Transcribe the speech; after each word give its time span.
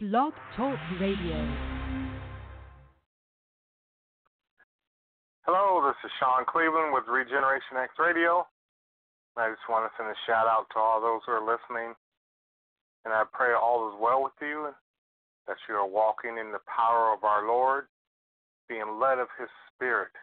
Blog 0.00 0.30
Talk 0.54 0.78
Radio. 1.00 1.42
Hello, 5.42 5.82
this 5.82 5.98
is 6.06 6.12
Sean 6.22 6.46
Cleveland 6.46 6.94
with 6.94 7.02
Regeneration 7.10 7.82
X 7.82 7.90
Radio. 7.98 8.46
I 9.34 9.50
just 9.50 9.66
want 9.66 9.90
to 9.90 9.96
send 9.98 10.06
a 10.06 10.14
shout 10.22 10.46
out 10.46 10.70
to 10.70 10.78
all 10.78 11.02
those 11.02 11.26
who 11.26 11.32
are 11.34 11.42
listening. 11.42 11.98
And 13.02 13.10
I 13.12 13.24
pray 13.32 13.58
all 13.58 13.90
is 13.90 13.98
well 13.98 14.22
with 14.22 14.38
you, 14.40 14.70
that 15.48 15.56
you 15.68 15.74
are 15.74 15.90
walking 15.90 16.38
in 16.38 16.54
the 16.54 16.62
power 16.70 17.12
of 17.12 17.24
our 17.24 17.48
Lord, 17.48 17.90
being 18.68 19.02
led 19.02 19.18
of 19.18 19.26
His 19.34 19.50
Spirit. 19.74 20.14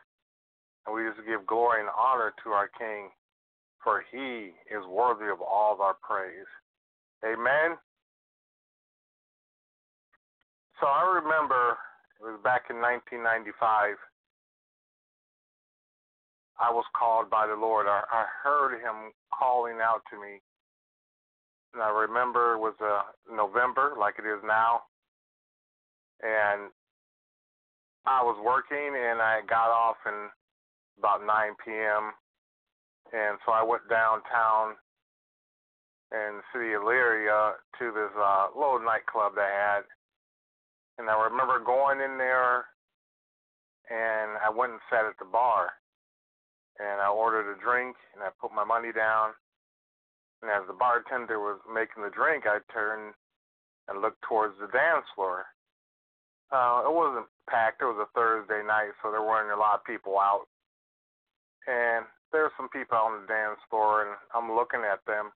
And 0.87 0.95
we 0.95 1.03
just 1.03 1.27
give 1.27 1.45
glory 1.45 1.81
and 1.81 1.91
honor 1.91 2.31
to 2.45 2.55
our 2.55 2.71
King, 2.79 3.11
for 3.83 4.07
He 4.07 4.55
is 4.71 4.87
worthy 4.87 5.27
of 5.27 5.43
all 5.43 5.73
of 5.73 5.81
our 5.81 5.99
praise. 5.99 6.47
Amen. 7.27 7.75
So 10.79 10.88
I 10.88 11.21
remember 11.23 11.77
it 12.20 12.23
was 12.23 12.39
back 12.43 12.67
in 12.70 12.83
1995. 12.83 13.95
I 16.59 16.71
was 16.71 16.85
called 16.95 17.29
by 17.29 17.47
the 17.47 17.55
Lord. 17.55 17.88
I, 17.88 18.03
I 18.11 18.25
heard 18.43 18.80
Him 18.80 19.11
calling 19.31 19.80
out 19.80 20.03
to 20.11 20.19
me. 20.19 20.39
And 21.73 21.83
I 21.83 21.91
remember 21.91 22.55
it 22.55 22.59
was 22.59 22.75
uh, 22.80 23.03
November, 23.27 23.95
like 23.99 24.16
it 24.19 24.27
is 24.27 24.39
now. 24.43 24.88
And 26.23 26.71
I 28.05 28.23
was 28.23 28.39
working 28.44 28.95
and 28.95 29.19
I 29.21 29.41
got 29.47 29.71
off 29.71 29.97
in 30.05 30.31
about 30.99 31.25
9 31.25 31.55
p.m. 31.63 32.16
And 33.11 33.38
so 33.45 33.52
I 33.52 33.63
went 33.63 33.88
downtown 33.89 34.75
in 36.11 36.39
the 36.39 36.45
city 36.53 36.73
of 36.73 36.83
Elyria 36.83 37.59
to 37.80 37.91
this 37.91 38.11
uh, 38.16 38.47
little 38.55 38.80
nightclub 38.80 39.35
they 39.35 39.52
had 39.52 39.83
and 40.98 41.09
I 41.09 41.16
remember 41.27 41.59
going 41.59 41.99
in 41.99 42.17
there 42.17 42.66
and 43.89 44.38
I 44.42 44.50
went 44.50 44.73
and 44.73 44.81
sat 44.89 45.06
at 45.06 45.17
the 45.19 45.30
bar 45.30 45.72
and 46.80 47.02
I 47.02 47.08
ordered 47.08 47.52
a 47.52 47.59
drink 47.59 47.95
and 48.14 48.23
I 48.23 48.30
put 48.39 48.56
my 48.56 48.64
money 48.64 48.92
down. 48.92 49.31
And 50.42 50.52
as 50.52 50.67
the 50.67 50.78
bartender 50.78 51.39
was 51.39 51.59
making 51.67 52.03
the 52.03 52.14
drink, 52.14 52.44
I 52.45 52.59
turned 52.72 53.14
and 53.88 54.02
looked 54.02 54.22
towards 54.23 54.56
the 54.59 54.67
dance 54.67 55.06
floor. 55.16 55.45
Uh, 56.52 56.86
it 56.86 56.94
wasn't 56.94 57.25
packed. 57.50 57.81
It 57.81 57.89
was 57.89 58.02
a 58.02 58.12
Thursday 58.14 58.62
night, 58.66 58.94
so 59.02 59.12
there 59.12 59.23
weren't 59.23 59.53
a 59.53 59.59
lot 59.59 59.81
of 59.81 59.86
people 59.89 60.19
out. 60.19 60.45
And 61.66 62.06
there 62.31 62.44
were 62.45 62.58
some 62.58 62.69
people 62.69 62.97
on 62.97 63.22
the 63.22 63.28
dance 63.28 63.58
floor, 63.69 64.06
and 64.06 64.14
I'm 64.34 64.53
looking 64.53 64.86
at 64.86 65.02
them. 65.08 65.34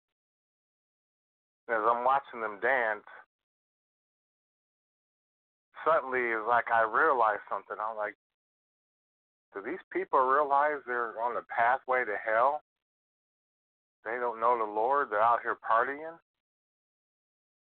And 1.67 1.77
as 1.77 1.85
I'm 1.85 2.05
watching 2.05 2.41
them 2.41 2.57
dance, 2.61 3.05
suddenly 5.86 6.33
it's 6.33 6.50
like 6.50 6.73
I 6.73 6.83
realized 6.83 7.45
something. 7.47 7.78
I'm 7.78 7.95
like, 7.95 8.17
do 9.53 9.61
these 9.64 9.81
people 9.94 10.19
realize 10.19 10.83
they're 10.83 11.16
on 11.22 11.36
the 11.36 11.45
pathway 11.47 12.03
to 12.03 12.17
hell? 12.19 12.61
They 14.03 14.17
don't 14.19 14.41
know 14.41 14.58
the 14.58 14.67
Lord. 14.67 15.09
They're 15.09 15.23
out 15.23 15.39
here 15.41 15.56
partying, 15.56 16.19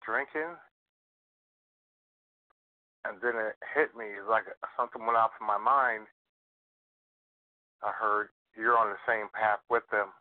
drinking. 0.05 0.53
And 3.07 3.17
then 3.23 3.41
it 3.41 3.57
hit 3.75 3.97
me. 3.97 4.05
It's 4.21 4.29
like 4.29 4.45
something 4.77 5.01
went 5.07 5.17
off 5.17 5.33
in 5.41 5.47
my 5.47 5.57
mind. 5.57 6.07
I 7.83 7.91
heard, 7.95 8.29
you're 8.59 8.77
on 8.77 8.91
the 8.91 9.01
same 9.07 9.31
path 9.33 9.63
with 9.71 9.87
them. 9.91 10.13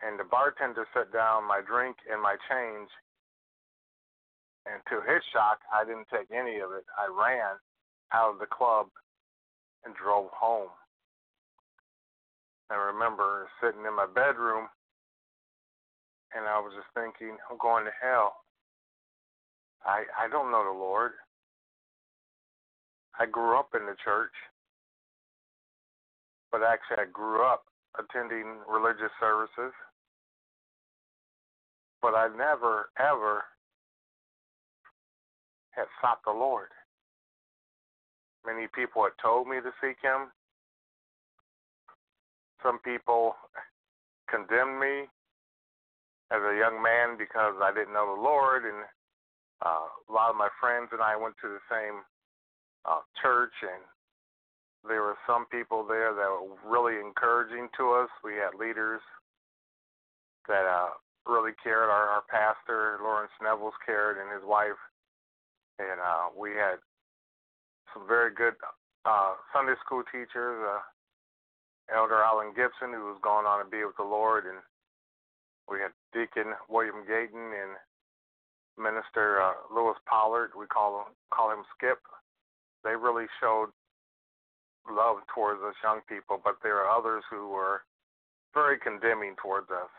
And 0.00 0.18
the 0.18 0.24
bartender 0.24 0.86
set 0.94 1.12
down 1.12 1.44
my 1.44 1.60
drink 1.60 1.96
and 2.10 2.22
my 2.22 2.36
change 2.48 2.88
and 4.66 4.82
to 4.90 5.00
his 5.06 5.22
shock, 5.32 5.60
I 5.72 5.84
didn't 5.84 6.10
take 6.10 6.30
any 6.34 6.58
of 6.58 6.72
it. 6.72 6.84
I 6.98 7.06
ran 7.06 7.56
out 8.12 8.34
of 8.34 8.38
the 8.38 8.50
club 8.50 8.86
and 9.84 9.94
drove 9.94 10.28
home. 10.34 10.68
I 12.70 12.74
remember 12.74 13.46
sitting 13.62 13.86
in 13.86 13.94
my 13.94 14.06
bedroom 14.06 14.66
and 16.34 16.44
I 16.46 16.58
was 16.58 16.72
just 16.74 16.90
thinking, 16.94 17.36
I'm 17.50 17.58
going 17.58 17.84
to 17.84 17.94
hell. 18.02 18.42
I 19.84 20.04
I 20.18 20.28
don't 20.28 20.50
know 20.50 20.64
the 20.64 20.78
Lord. 20.78 21.12
I 23.18 23.26
grew 23.26 23.58
up 23.58 23.70
in 23.74 23.86
the 23.86 23.96
church, 24.04 24.34
but 26.50 26.62
actually 26.62 27.06
I 27.06 27.10
grew 27.10 27.46
up 27.46 27.64
attending 27.98 28.58
religious 28.68 29.14
services. 29.20 29.72
But 32.02 32.14
I 32.14 32.28
never 32.36 32.90
ever 32.98 33.44
had 35.76 35.86
sought 36.00 36.20
the 36.24 36.32
Lord. 36.32 36.68
Many 38.46 38.66
people 38.74 39.04
had 39.04 39.12
told 39.20 39.46
me 39.46 39.56
to 39.60 39.70
seek 39.80 40.00
Him. 40.02 40.32
Some 42.62 42.78
people 42.80 43.36
condemned 44.30 44.80
me 44.80 45.06
as 46.32 46.42
a 46.42 46.58
young 46.58 46.82
man 46.82 47.18
because 47.18 47.54
I 47.62 47.70
didn't 47.70 47.94
know 47.94 48.16
the 48.16 48.22
Lord, 48.22 48.64
and 48.64 48.82
uh, 49.64 49.86
a 50.08 50.12
lot 50.12 50.30
of 50.30 50.36
my 50.36 50.48
friends 50.58 50.88
and 50.90 51.02
I 51.02 51.14
went 51.16 51.36
to 51.42 51.48
the 51.48 51.62
same 51.70 52.02
uh, 52.84 53.04
church, 53.22 53.54
and 53.62 53.82
there 54.88 55.02
were 55.02 55.18
some 55.26 55.46
people 55.46 55.86
there 55.86 56.14
that 56.14 56.30
were 56.30 56.56
really 56.64 56.98
encouraging 56.98 57.68
to 57.76 57.92
us. 57.92 58.10
We 58.24 58.34
had 58.34 58.58
leaders 58.58 59.02
that 60.48 60.66
uh, 60.66 60.94
really 61.26 61.52
cared. 61.62 61.90
Our, 61.90 62.08
our 62.08 62.24
pastor, 62.30 62.98
Lawrence 63.02 63.34
Nevels, 63.42 63.74
cared, 63.84 64.18
and 64.18 64.30
his 64.30 64.46
wife 64.46 64.78
and 65.78 66.00
uh, 66.00 66.32
we 66.36 66.50
had 66.50 66.80
some 67.92 68.06
very 68.06 68.32
good 68.32 68.54
uh, 69.04 69.34
Sunday 69.52 69.74
school 69.84 70.02
teachers. 70.12 70.58
Uh, 70.60 70.80
Elder 71.94 72.18
Alan 72.18 72.50
Gibson, 72.50 72.90
who 72.90 73.14
was 73.14 73.20
going 73.22 73.46
on 73.46 73.62
to 73.62 73.70
be 73.70 73.84
with 73.84 73.94
the 73.96 74.02
Lord, 74.02 74.44
and 74.44 74.58
we 75.70 75.78
had 75.78 75.94
Deacon 76.12 76.54
William 76.68 77.06
Gayton 77.06 77.54
and 77.54 77.78
Minister 78.74 79.40
uh, 79.40 79.54
Lewis 79.72 79.96
Pollard. 80.08 80.50
We 80.58 80.66
call 80.66 81.06
him 81.06 81.14
call 81.30 81.52
him 81.52 81.62
Skip. 81.76 81.98
They 82.82 82.96
really 82.96 83.26
showed 83.40 83.70
love 84.90 85.18
towards 85.34 85.62
us 85.62 85.74
young 85.82 86.00
people, 86.08 86.40
but 86.42 86.56
there 86.62 86.78
are 86.78 86.90
others 86.90 87.22
who 87.30 87.48
were 87.48 87.82
very 88.54 88.78
condemning 88.78 89.34
towards 89.42 89.70
us. 89.70 89.90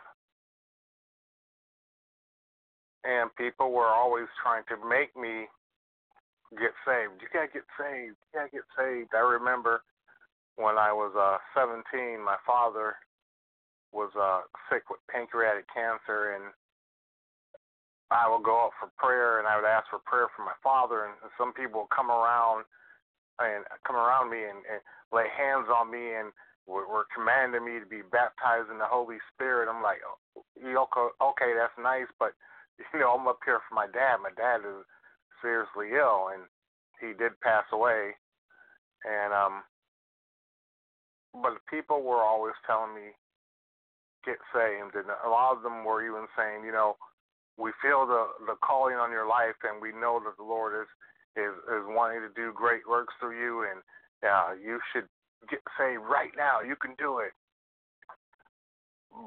And 3.04 3.30
people 3.36 3.72
were 3.72 3.88
always 3.88 4.28
trying 4.42 4.64
to 4.68 4.76
make 4.88 5.16
me 5.16 5.48
get 6.56 6.72
saved. 6.88 7.20
You 7.20 7.28
gotta 7.34 7.52
get 7.52 7.68
saved. 7.76 8.16
You 8.16 8.30
gotta 8.32 8.54
get 8.54 8.68
saved. 8.78 9.12
I 9.12 9.24
remember 9.24 9.84
when 10.56 10.78
I 10.80 10.94
was 10.94 11.12
uh 11.18 11.38
17, 11.58 11.84
my 12.24 12.38
father 12.48 12.96
was 13.92 14.12
uh 14.16 14.48
sick 14.72 14.88
with 14.90 15.04
pancreatic 15.12 15.68
cancer, 15.74 16.36
and 16.40 16.54
I 18.12 18.30
would 18.32 18.44
go 18.44 18.72
up 18.72 18.76
for 18.80 18.88
prayer, 18.96 19.40
and 19.40 19.48
I 19.48 19.60
would 19.60 19.68
ask 19.68 19.92
for 19.92 20.00
prayer 20.08 20.32
for 20.36 20.46
my 20.48 20.56
father, 20.64 21.06
and 21.06 21.16
some 21.36 21.52
people 21.52 21.84
would 21.84 21.96
come 21.96 22.12
around 22.12 22.64
and 23.40 23.66
come 23.86 23.96
around 23.96 24.32
me 24.32 24.42
and, 24.42 24.64
and 24.66 24.82
lay 25.14 25.30
hands 25.30 25.70
on 25.70 25.92
me 25.92 26.16
and 26.18 26.34
were, 26.66 26.88
were 26.90 27.08
commanding 27.14 27.64
me 27.64 27.80
to 27.80 27.86
be 27.86 28.02
baptized 28.02 28.70
in 28.72 28.78
the 28.78 28.90
Holy 28.90 29.18
Spirit. 29.34 29.70
I'm 29.70 29.82
like, 29.84 30.02
okay, 30.58 31.08
okay, 31.22 31.52
that's 31.54 31.78
nice, 31.78 32.10
but 32.20 32.34
you 32.94 33.00
know, 33.00 33.14
I'm 33.18 33.28
up 33.28 33.40
here 33.46 33.62
for 33.70 33.76
my 33.76 33.88
dad. 33.88 34.22
My 34.22 34.34
dad 34.36 34.66
is 34.66 34.86
seriously 35.42 35.94
ill, 35.96 36.30
and 36.34 36.44
he 37.00 37.18
did 37.18 37.40
pass 37.42 37.66
away. 37.72 38.16
And 39.06 39.34
um, 39.34 39.64
but 41.34 41.62
people 41.70 42.02
were 42.02 42.22
always 42.22 42.56
telling 42.66 42.96
me 42.96 43.14
get 44.26 44.38
saved, 44.54 44.96
and 44.96 45.08
a 45.26 45.30
lot 45.30 45.56
of 45.56 45.64
them 45.64 45.86
were 45.86 46.04
even 46.04 46.28
saying, 46.36 46.66
you 46.66 46.72
know, 46.72 46.98
we 47.58 47.72
feel 47.82 48.06
the 48.06 48.46
the 48.46 48.56
calling 48.66 48.96
on 48.96 49.12
your 49.12 49.28
life, 49.28 49.58
and 49.64 49.82
we 49.82 49.92
know 49.92 50.20
that 50.24 50.38
the 50.38 50.44
Lord 50.44 50.74
is 50.74 50.90
is 51.38 51.54
is 51.70 51.86
wanting 51.88 52.22
to 52.22 52.34
do 52.36 52.52
great 52.54 52.88
works 52.90 53.14
through 53.20 53.40
you, 53.40 53.66
and 53.70 53.82
uh, 54.26 54.54
you 54.58 54.80
should 54.92 55.08
get 55.50 55.62
saved 55.78 56.04
right 56.04 56.34
now. 56.36 56.62
You 56.62 56.76
can 56.76 56.96
do 56.98 57.20
it. 57.20 57.32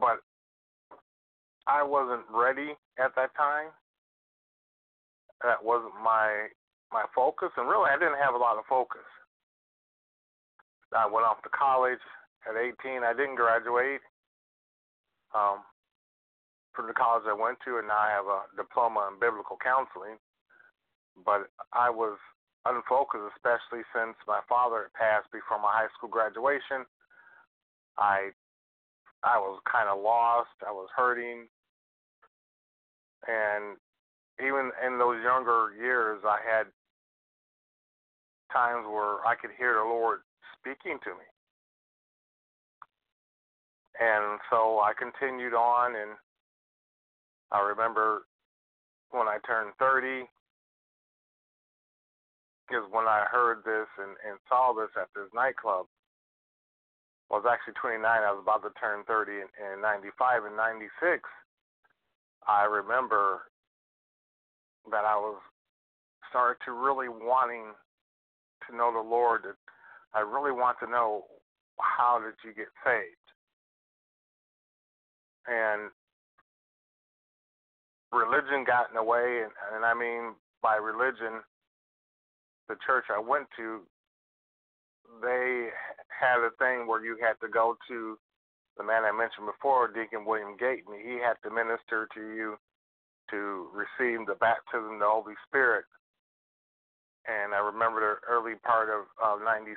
But 0.00 0.20
I 1.66 1.82
wasn't 1.82 2.26
ready 2.30 2.74
at 2.98 3.14
that 3.16 3.34
time 3.36 3.70
that 5.42 5.62
wasn't 5.62 5.94
my 6.02 6.48
my 6.92 7.04
focus, 7.14 7.50
and 7.56 7.68
really 7.68 7.90
I 7.90 7.98
didn't 7.98 8.18
have 8.18 8.34
a 8.34 8.42
lot 8.42 8.58
of 8.58 8.66
focus. 8.68 9.06
I 10.90 11.06
went 11.06 11.26
off 11.26 11.42
to 11.46 11.50
college 11.54 12.02
at 12.48 12.58
18. 12.58 13.06
I 13.06 13.14
didn't 13.14 13.38
graduate 13.38 14.02
um, 15.34 15.62
from 16.74 16.88
the 16.88 16.98
college 16.98 17.22
I 17.30 17.36
went 17.36 17.58
to, 17.64 17.78
and 17.78 17.86
now 17.86 17.98
I 17.98 18.10
have 18.10 18.26
a 18.26 18.50
diploma 18.58 19.06
in 19.12 19.22
biblical 19.22 19.56
counseling. 19.62 20.18
But 21.14 21.46
I 21.72 21.90
was 21.90 22.18
unfocused, 22.66 23.30
especially 23.38 23.86
since 23.94 24.18
my 24.26 24.40
father 24.48 24.90
passed 24.98 25.30
before 25.30 25.62
my 25.62 25.70
high 25.70 25.92
school 25.96 26.10
graduation. 26.10 26.84
I 27.98 28.34
I 29.22 29.38
was 29.38 29.60
kind 29.70 29.88
of 29.88 30.02
lost. 30.02 30.54
I 30.66 30.72
was 30.72 30.88
hurting, 30.96 31.46
and 33.28 33.76
even 34.44 34.70
in 34.84 34.98
those 34.98 35.22
younger 35.22 35.72
years, 35.78 36.20
I 36.24 36.38
had 36.44 36.66
times 38.52 38.86
where 38.86 39.24
I 39.26 39.34
could 39.40 39.50
hear 39.56 39.74
the 39.74 39.88
Lord 39.88 40.20
speaking 40.58 40.98
to 41.04 41.10
me. 41.10 41.26
And 44.00 44.40
so 44.50 44.80
I 44.80 44.92
continued 44.96 45.54
on, 45.54 45.94
and 45.94 46.12
I 47.52 47.60
remember 47.60 48.22
when 49.10 49.28
I 49.28 49.38
turned 49.46 49.72
30, 49.78 50.24
is 52.70 52.86
when 52.90 53.06
I 53.06 53.26
heard 53.30 53.66
this 53.66 53.90
and, 53.98 54.14
and 54.22 54.38
saw 54.48 54.72
this 54.72 54.94
at 54.94 55.10
this 55.14 55.26
nightclub. 55.34 55.86
I 57.30 57.34
was 57.34 57.46
actually 57.46 57.74
29. 57.82 58.02
I 58.06 58.30
was 58.30 58.42
about 58.42 58.62
to 58.62 58.70
turn 58.78 59.02
30 59.06 59.46
in, 59.46 59.50
in 59.58 59.82
95 59.82 60.46
and 60.46 60.56
96. 60.56 61.22
I 62.46 62.64
remember 62.64 63.49
that 64.90 65.04
I 65.04 65.16
was 65.16 65.40
started 66.30 66.58
to 66.64 66.72
really 66.72 67.08
wanting 67.08 67.74
to 68.68 68.76
know 68.76 68.92
the 68.92 69.08
Lord. 69.08 69.42
That 69.44 69.56
I 70.14 70.20
really 70.20 70.52
want 70.52 70.78
to 70.80 70.90
know 70.90 71.24
how 71.80 72.20
did 72.20 72.34
you 72.44 72.54
get 72.54 72.68
saved, 72.84 73.28
and 75.46 75.90
religion 78.12 78.64
got 78.66 78.88
in 78.90 78.96
the 78.96 79.02
way, 79.02 79.42
and, 79.42 79.52
and 79.74 79.84
I 79.84 79.94
mean 79.94 80.34
by 80.62 80.76
religion, 80.76 81.40
the 82.68 82.76
church 82.86 83.04
I 83.08 83.18
went 83.18 83.46
to, 83.56 83.80
they 85.22 85.68
had 86.08 86.38
a 86.44 86.50
thing 86.58 86.86
where 86.86 87.04
you 87.04 87.16
had 87.20 87.40
to 87.40 87.48
go 87.50 87.76
to 87.88 88.18
the 88.76 88.84
man 88.84 89.04
I 89.04 89.12
mentioned 89.12 89.46
before, 89.46 89.88
Deacon 89.88 90.24
William 90.24 90.56
Gayton. 90.58 90.94
He 91.02 91.18
had 91.18 91.34
to 91.42 91.54
minister 91.54 92.08
to 92.14 92.20
you 92.20 92.56
to 93.30 93.68
receive 93.72 94.26
the 94.26 94.36
baptism 94.40 94.94
of 94.94 95.00
the 95.00 95.08
Holy 95.08 95.34
Spirit. 95.48 95.84
And 97.28 97.54
I 97.54 97.58
remember 97.58 98.00
the 98.00 98.14
early 98.26 98.56
part 98.64 98.88
of, 98.88 99.06
of 99.22 99.44
96, 99.44 99.76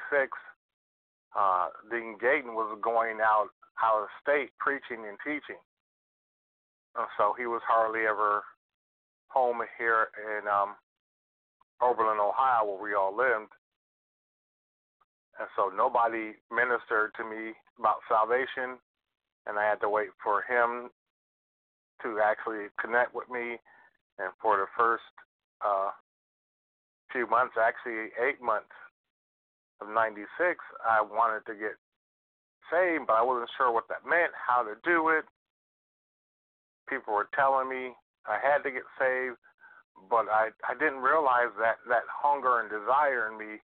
uh, 1.38 1.68
Deacon 1.90 2.18
Gayton 2.20 2.54
was 2.54 2.78
going 2.82 3.18
out 3.22 3.50
out 3.82 4.04
of 4.04 4.10
state 4.22 4.52
preaching 4.60 5.06
and 5.10 5.18
teaching. 5.26 5.60
And 6.96 7.08
so 7.18 7.34
he 7.38 7.48
was 7.48 7.62
hardly 7.68 8.06
ever 8.06 8.44
home 9.28 9.62
here 9.80 10.10
in 10.14 10.48
um, 10.48 10.78
Oberlin, 11.82 12.22
Ohio, 12.22 12.70
where 12.70 12.82
we 12.82 12.94
all 12.94 13.16
lived. 13.16 13.52
And 15.40 15.50
so 15.58 15.74
nobody 15.76 16.38
ministered 16.54 17.12
to 17.18 17.26
me 17.26 17.58
about 17.80 18.06
salvation, 18.08 18.78
and 19.48 19.58
I 19.58 19.66
had 19.66 19.82
to 19.82 19.90
wait 19.90 20.14
for 20.24 20.46
him 20.46 20.94
to 22.04 22.20
actually 22.24 22.68
connect 22.80 23.16
with 23.16 23.30
me. 23.30 23.58
And 24.20 24.30
for 24.42 24.58
the 24.58 24.70
first 24.78 25.08
uh, 25.66 25.90
few 27.12 27.26
months, 27.26 27.56
actually 27.58 28.14
eight 28.22 28.42
months 28.42 28.74
of 29.82 29.90
'96, 29.90 30.30
I 30.86 31.02
wanted 31.02 31.46
to 31.50 31.58
get 31.58 31.76
saved, 32.70 33.08
but 33.08 33.18
I 33.18 33.24
wasn't 33.24 33.50
sure 33.58 33.72
what 33.72 33.88
that 33.90 34.06
meant, 34.08 34.32
how 34.38 34.62
to 34.64 34.76
do 34.86 35.10
it. 35.10 35.26
People 36.88 37.16
were 37.16 37.30
telling 37.34 37.70
me 37.70 37.96
I 38.28 38.38
had 38.38 38.62
to 38.64 38.72
get 38.72 38.86
saved, 39.00 39.42
but 40.10 40.30
I 40.30 40.54
I 40.68 40.78
didn't 40.78 41.02
realize 41.02 41.52
that 41.58 41.82
that 41.90 42.06
hunger 42.08 42.62
and 42.62 42.70
desire 42.70 43.32
in 43.32 43.38
me 43.38 43.58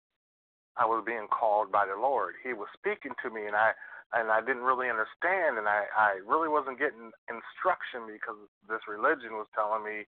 I 0.78 0.86
was 0.86 1.04
being 1.06 1.28
called 1.28 1.72
by 1.72 1.86
the 1.86 2.00
Lord. 2.00 2.36
He 2.45 2.54
was 2.54 2.69
speaking 2.78 3.13
to 3.24 3.30
me, 3.30 3.48
and 3.48 3.56
I 3.56 3.74
and 4.13 4.31
I 4.31 4.39
didn't 4.39 4.63
really 4.63 4.88
understand, 4.88 5.59
and 5.59 5.68
I 5.68 5.88
I 5.95 6.24
really 6.24 6.48
wasn't 6.48 6.80
getting 6.80 7.12
instruction 7.27 8.07
because 8.07 8.39
this 8.69 8.83
religion 8.88 9.36
was 9.36 9.51
telling 9.51 9.83
me 9.83 10.07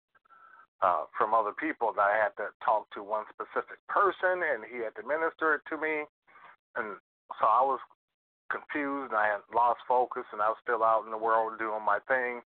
uh, 0.83 1.07
from 1.15 1.31
other 1.31 1.55
people 1.55 1.95
that 1.95 2.03
I 2.03 2.19
had 2.19 2.35
to 2.43 2.51
talk 2.59 2.91
to 2.93 3.03
one 3.03 3.23
specific 3.31 3.79
person, 3.87 4.43
and 4.43 4.67
he 4.67 4.83
had 4.83 4.95
to 4.99 5.07
minister 5.07 5.55
it 5.55 5.63
to 5.71 5.79
me, 5.79 6.03
and 6.75 6.99
so 7.39 7.43
I 7.47 7.63
was 7.63 7.79
confused, 8.51 9.15
and 9.15 9.19
I 9.19 9.39
had 9.39 9.43
lost 9.55 9.79
focus, 9.87 10.27
and 10.35 10.43
I 10.43 10.51
was 10.51 10.59
still 10.61 10.83
out 10.83 11.07
in 11.07 11.11
the 11.11 11.21
world 11.21 11.57
doing 11.57 11.81
my 11.81 11.99
thing. 12.07 12.43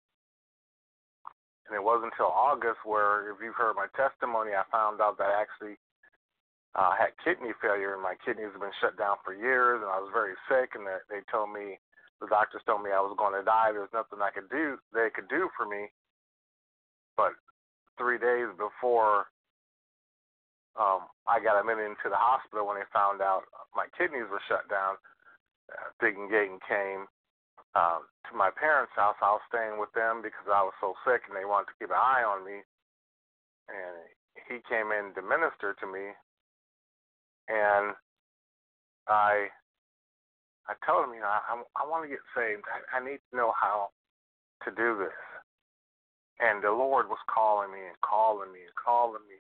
And 1.66 1.74
it 1.74 1.82
wasn't 1.82 2.14
until 2.14 2.30
August 2.30 2.86
where, 2.86 3.34
if 3.34 3.42
you've 3.42 3.58
heard 3.58 3.74
my 3.74 3.90
testimony, 3.98 4.54
I 4.54 4.62
found 4.70 5.02
out 5.02 5.18
that 5.18 5.34
actually 5.34 5.82
uh, 6.76 6.92
had 6.92 7.16
kidney 7.24 7.56
failure, 7.64 7.96
and 7.96 8.04
my 8.04 8.20
kidneys 8.24 8.52
have 8.52 8.60
been 8.60 8.80
shut 8.84 9.00
down 9.00 9.16
for 9.24 9.32
years, 9.32 9.80
and 9.80 9.90
I 9.90 10.00
was 10.04 10.12
very 10.12 10.36
sick, 10.52 10.76
and 10.76 10.84
they, 10.84 11.00
they 11.08 11.22
told 11.32 11.56
me, 11.56 11.80
the 12.20 12.28
doctors 12.28 12.64
told 12.68 12.84
me 12.84 12.92
I 12.92 13.04
was 13.04 13.16
going 13.20 13.36
to 13.36 13.44
die. 13.44 13.72
There's 13.72 13.92
nothing 13.96 14.20
I 14.20 14.32
could 14.32 14.52
do, 14.52 14.80
they 14.92 15.08
could 15.12 15.28
do 15.28 15.48
for 15.56 15.64
me. 15.68 15.92
But 17.16 17.36
three 17.96 18.20
days 18.20 18.52
before 18.60 19.32
um, 20.76 21.08
I 21.24 21.40
got 21.40 21.56
admitted 21.56 21.88
into 21.88 22.12
the 22.12 22.20
hospital 22.20 22.68
when 22.68 22.76
they 22.76 22.88
found 22.92 23.24
out 23.24 23.48
my 23.72 23.88
kidneys 23.96 24.28
were 24.28 24.44
shut 24.52 24.68
down, 24.68 25.00
uh, 25.72 25.96
Deacon 26.04 26.28
Gayton 26.28 26.60
came 26.68 27.08
um, 27.80 28.08
to 28.28 28.36
my 28.36 28.52
parents' 28.52 28.96
house. 28.96 29.16
I 29.24 29.40
was 29.40 29.48
staying 29.48 29.80
with 29.80 29.92
them 29.96 30.20
because 30.20 30.48
I 30.52 30.64
was 30.64 30.76
so 30.84 30.96
sick, 31.08 31.24
and 31.28 31.36
they 31.36 31.48
wanted 31.48 31.72
to 31.72 31.78
keep 31.80 31.92
an 31.92 32.00
eye 32.00 32.28
on 32.28 32.44
me. 32.44 32.60
And 33.72 33.96
he 34.52 34.60
came 34.68 34.92
in 34.92 35.16
to 35.16 35.24
minister 35.24 35.76
to 35.80 35.88
me, 35.88 36.12
and 37.48 37.94
I 39.08 39.48
I 40.68 40.74
told 40.86 41.06
him, 41.06 41.14
you 41.14 41.22
know, 41.22 41.30
I 41.30 41.62
I 41.78 41.88
want 41.88 42.04
to 42.04 42.10
get 42.10 42.24
saved. 42.36 42.64
I, 42.70 42.98
I 42.98 43.00
need 43.04 43.20
to 43.32 43.38
know 43.38 43.54
how 43.60 43.90
to 44.66 44.72
do 44.72 44.98
this. 44.98 45.20
And 46.40 46.64
the 46.64 46.72
Lord 46.72 47.08
was 47.08 47.22
calling 47.32 47.72
me 47.72 47.80
and 47.80 47.96
calling 48.02 48.52
me 48.52 48.60
and 48.66 48.76
calling 48.76 49.24
me, 49.30 49.40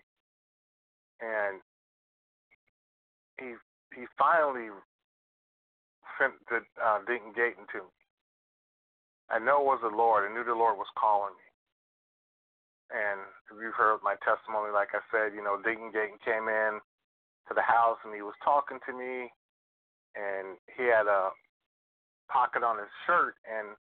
and 1.19 1.60
he 3.40 3.56
he 3.92 4.07
finally 4.18 4.72
sent 6.19 6.34
the 6.48 6.63
uh, 6.80 7.00
Deacon 7.04 7.34
Gayton 7.36 7.68
to 7.74 7.84
me. 7.84 7.96
I 9.30 9.40
know 9.40 9.60
it 9.60 9.66
was 9.66 9.81
the 9.81 9.92
Lord. 9.92 10.24
I 10.24 10.34
knew 10.34 10.46
the 10.46 10.56
Lord 10.56 10.78
was 10.78 10.88
calling 10.96 11.34
me. 11.34 11.50
And 12.94 13.19
if 13.50 13.57
you've 13.57 13.74
heard 13.74 14.06
my 14.06 14.16
testimony, 14.22 14.69
like 14.72 14.94
I 14.94 15.02
said, 15.10 15.34
you 15.34 15.42
know, 15.42 15.57
Deacon 15.57 15.90
Gayton 15.90 16.22
came 16.24 16.48
in 16.48 16.80
to 17.47 17.53
the 17.53 17.65
house 17.65 17.97
and 18.03 18.13
he 18.13 18.21
was 18.21 18.36
talking 18.44 18.80
to 18.86 18.94
me 18.94 19.30
and 20.18 20.57
he 20.74 20.88
had 20.89 21.06
a 21.06 21.30
pocket 22.31 22.63
on 22.63 22.80
his 22.80 22.89
shirt 23.06 23.38
and 23.45 23.77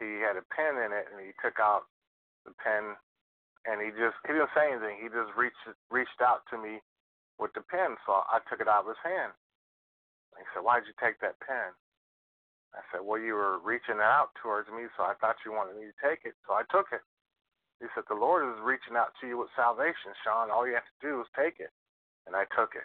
he 0.00 0.22
had 0.22 0.38
a 0.38 0.46
pen 0.54 0.78
in 0.80 0.94
it 0.94 1.10
and 1.10 1.20
he 1.20 1.34
took 1.42 1.58
out 1.60 1.90
the 2.46 2.54
pen 2.62 2.96
and 3.66 3.82
he 3.82 3.92
just 3.92 4.16
he 4.24 4.32
didn't 4.32 4.54
say 4.54 4.70
anything. 4.70 4.96
He 5.02 5.10
just 5.10 5.34
reached 5.36 5.60
reached 5.90 6.22
out 6.22 6.46
to 6.48 6.56
me 6.56 6.80
with 7.36 7.52
the 7.52 7.62
pen, 7.66 7.98
so 8.06 8.24
I 8.30 8.40
took 8.48 8.62
it 8.62 8.70
out 8.70 8.86
of 8.86 8.94
his 8.94 9.02
hand. 9.04 9.34
He 10.38 10.46
said, 10.54 10.64
Why'd 10.64 10.86
you 10.86 10.94
take 10.96 11.18
that 11.20 11.36
pen? 11.44 11.74
I 12.72 12.80
said, 12.88 13.02
Well 13.02 13.20
you 13.20 13.34
were 13.34 13.58
reaching 13.60 14.00
out 14.00 14.32
towards 14.40 14.70
me, 14.70 14.86
so 14.96 15.02
I 15.04 15.18
thought 15.18 15.42
you 15.44 15.52
wanted 15.52 15.76
me 15.76 15.90
to 15.90 15.98
take 16.00 16.22
it, 16.24 16.38
so 16.46 16.54
I 16.54 16.64
took 16.70 16.94
it. 16.94 17.02
He 17.82 17.90
said, 17.92 18.06
The 18.06 18.16
Lord 18.16 18.46
is 18.46 18.62
reaching 18.62 18.94
out 18.94 19.12
to 19.20 19.26
you 19.26 19.36
with 19.36 19.52
salvation, 19.58 20.14
Sean. 20.22 20.48
All 20.48 20.64
you 20.64 20.78
have 20.78 20.86
to 20.86 21.02
do 21.02 21.20
is 21.20 21.28
take 21.34 21.58
it 21.58 21.74
and 22.28 22.36
I 22.36 22.44
took 22.52 22.76
it. 22.76 22.84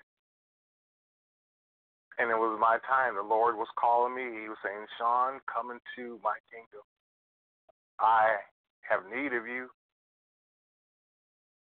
And 2.15 2.31
it 2.31 2.39
was 2.39 2.55
my 2.61 2.79
time. 2.87 3.19
The 3.19 3.25
Lord 3.25 3.59
was 3.59 3.67
calling 3.75 4.15
me. 4.15 4.23
He 4.23 4.47
was 4.47 4.57
saying, 4.63 4.87
Sean, 4.95 5.43
come 5.43 5.75
into 5.75 6.23
my 6.23 6.39
kingdom. 6.47 6.87
I 7.99 8.39
have 8.87 9.03
need 9.11 9.35
of 9.35 9.43
you. 9.43 9.67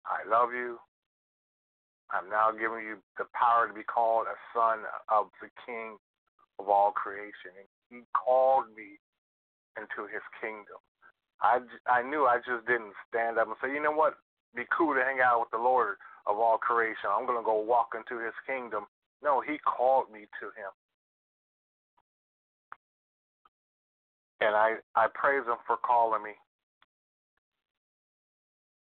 I 0.09 0.25
love 0.25 0.49
you. 0.55 0.81
I'm 2.09 2.31
now 2.31 2.55
giving 2.55 2.81
you 2.87 2.97
the 3.19 3.27
power 3.35 3.67
to 3.67 3.75
be 3.75 3.83
called 3.83 4.31
a 4.31 4.39
son 4.55 4.87
of 5.11 5.27
the 5.43 5.51
King 5.67 5.99
of 6.57 6.71
all 6.71 6.95
creation. 6.95 7.51
And 7.53 7.67
he 7.91 8.07
called 8.15 8.71
me 8.71 8.97
into 9.75 10.07
his 10.07 10.23
kingdom. 10.39 10.79
I, 11.43 11.59
I 11.85 12.01
knew 12.01 12.25
I 12.25 12.39
just 12.41 12.65
didn't 12.65 12.95
stand 13.11 13.37
up 13.37 13.51
and 13.51 13.59
say, 13.61 13.69
you 13.69 13.83
know 13.83 13.93
what, 13.93 14.15
be 14.55 14.63
cool 14.71 14.95
to 14.95 15.03
hang 15.03 15.19
out 15.19 15.43
with 15.43 15.51
the 15.51 15.61
Lord 15.61 15.99
of 16.27 16.37
all 16.37 16.57
creation. 16.57 17.09
I'm 17.09 17.25
going 17.25 17.39
to 17.39 17.45
go 17.45 17.59
walk 17.59 17.95
into 17.95 18.23
his 18.23 18.33
kingdom. 18.45 18.85
No, 19.23 19.41
he 19.41 19.57
called 19.59 20.11
me 20.11 20.27
to 20.39 20.45
him. 20.47 20.71
And 24.41 24.55
I, 24.55 24.75
I 24.95 25.07
praise 25.13 25.45
him 25.47 25.57
for 25.65 25.77
calling 25.77 26.23
me. 26.23 26.31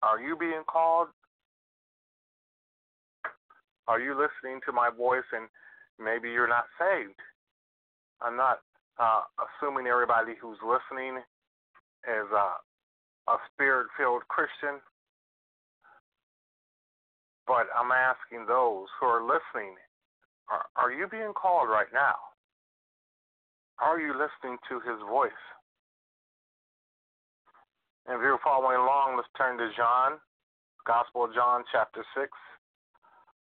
Are 0.03 0.21
you 0.21 0.37
being 0.37 0.63
called? 0.67 1.09
Are 3.87 4.01
you 4.01 4.13
listening 4.13 4.61
to 4.67 4.73
my 4.73 4.91
voice 4.91 5.27
and 5.33 5.49
maybe 5.99 6.31
you're 6.31 6.49
not 6.49 6.67
saved? 6.79 7.19
I'm 8.21 8.37
not 8.37 8.59
uh, 8.99 9.23
assuming 9.39 9.87
everybody 9.87 10.33
who's 10.41 10.59
listening 10.63 11.19
is 12.07 12.29
a, 12.33 13.31
a 13.31 13.37
spirit 13.53 13.87
filled 13.97 14.27
Christian. 14.29 14.81
But 17.49 17.73
I'm 17.73 17.91
asking 17.91 18.45
those 18.45 18.87
who 19.01 19.07
are 19.07 19.25
listening 19.25 19.75
are, 20.51 20.65
are 20.77 20.93
you 20.93 21.09
being 21.09 21.33
called 21.33 21.69
right 21.69 21.89
now? 21.93 22.17
Are 23.81 24.01
you 24.01 24.13
listening 24.13 24.59
to 24.69 24.81
his 24.81 25.01
voice? 25.09 25.43
And 28.07 28.17
if 28.17 28.23
you're 28.23 28.41
following 28.43 28.77
along, 28.77 29.17
let's 29.17 29.29
turn 29.37 29.59
to 29.59 29.69
John 29.77 30.21
Gospel 30.87 31.25
of 31.25 31.35
John, 31.35 31.65
chapter 31.71 32.05
6. 32.17 32.29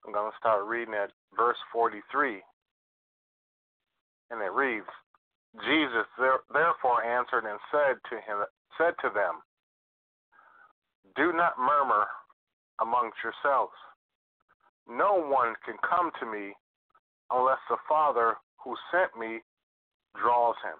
I'm 0.06 0.12
going 0.12 0.30
to 0.30 0.38
start 0.40 0.64
reading 0.64 0.94
at 0.94 1.12
verse 1.36 1.60
43. 1.72 2.40
And 4.30 4.40
it 4.40 4.52
reads, 4.52 4.88
Jesus 5.60 6.08
therefore 6.18 7.04
answered 7.04 7.44
and 7.44 7.60
said 7.70 8.00
to 8.08 8.16
him, 8.16 8.44
said 8.80 8.94
to 9.04 9.12
them, 9.12 9.44
Do 11.16 11.36
not 11.36 11.60
murmur 11.60 12.08
amongst 12.80 13.20
yourselves. 13.22 13.76
No 14.88 15.14
one 15.14 15.54
can 15.64 15.76
come 15.88 16.10
to 16.20 16.26
me 16.26 16.52
unless 17.30 17.58
the 17.68 17.76
Father 17.88 18.34
who 18.62 18.76
sent 18.92 19.16
me 19.18 19.40
draws 20.20 20.56
him, 20.64 20.78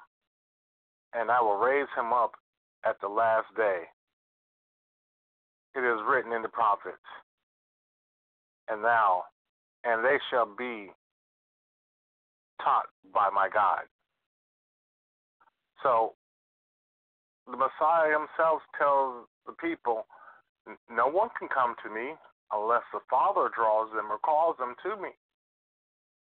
and 1.14 1.30
I 1.30 1.40
will 1.40 1.56
raise 1.56 1.88
him 1.96 2.12
up 2.12 2.32
at 2.84 3.00
the 3.00 3.08
last 3.08 3.46
day. 3.56 3.82
It 5.75 5.80
is 5.80 6.00
written 6.08 6.32
in 6.32 6.42
the 6.42 6.49
prophets, 6.49 6.96
and 8.68 8.82
now, 8.82 9.25
and 9.84 10.04
they 10.04 10.18
shall 10.30 10.46
be 10.46 10.90
taught 12.62 12.87
by 13.12 13.28
my 13.34 13.49
God. 13.52 13.82
So 15.82 16.14
the 17.46 17.56
Messiah 17.56 18.12
himself 18.12 18.62
tells 18.78 19.26
the 19.46 19.52
people, 19.52 20.06
no 20.90 21.08
one 21.08 21.28
can 21.38 21.49
come 21.49 21.75
to 21.84 21.90
me 21.92 22.14
unless 22.54 22.87
the 22.94 23.02
Father 23.11 23.50
draws 23.50 23.90
them 23.90 24.11
or 24.11 24.18
calls 24.23 24.56
them 24.58 24.78
to 24.87 24.94
me. 25.02 25.11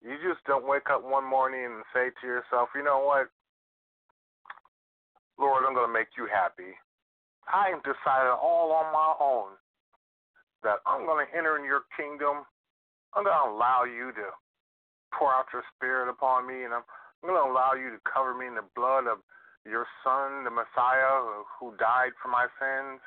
You 0.01 0.17
just 0.21 0.41
don't 0.45 0.65
wake 0.65 0.89
up 0.89 1.05
one 1.05 1.25
morning 1.25 1.65
and 1.65 1.85
say 1.93 2.09
to 2.09 2.25
yourself, 2.27 2.69
you 2.73 2.83
know 2.83 3.05
what? 3.05 3.29
Lord, 5.37 5.63
I'm 5.65 5.77
going 5.77 5.87
to 5.87 5.93
make 5.93 6.17
you 6.17 6.25
happy. 6.25 6.73
I 7.45 7.69
have 7.69 7.85
decided 7.85 8.33
all 8.33 8.73
on 8.73 8.91
my 8.91 9.13
own 9.21 9.55
that 10.63 10.81
I'm 10.85 11.05
going 11.05 11.25
to 11.25 11.29
enter 11.37 11.57
in 11.57 11.63
your 11.63 11.85
kingdom. 11.95 12.43
I'm 13.13 13.23
going 13.23 13.37
to 13.37 13.49
allow 13.53 13.85
you 13.85 14.11
to 14.17 14.33
pour 15.13 15.33
out 15.33 15.47
your 15.53 15.63
spirit 15.75 16.09
upon 16.09 16.45
me, 16.49 16.65
and 16.65 16.73
I'm, 16.73 16.83
I'm 17.21 17.29
going 17.29 17.39
to 17.39 17.49
allow 17.49 17.73
you 17.73 17.89
to 17.93 18.01
cover 18.03 18.33
me 18.33 18.49
in 18.49 18.57
the 18.57 18.67
blood 18.75 19.05
of 19.05 19.21
your 19.65 19.85
son, 20.03 20.43
the 20.43 20.53
Messiah, 20.53 21.41
who 21.59 21.77
died 21.77 22.13
for 22.21 22.29
my 22.29 22.49
sins. 22.57 23.01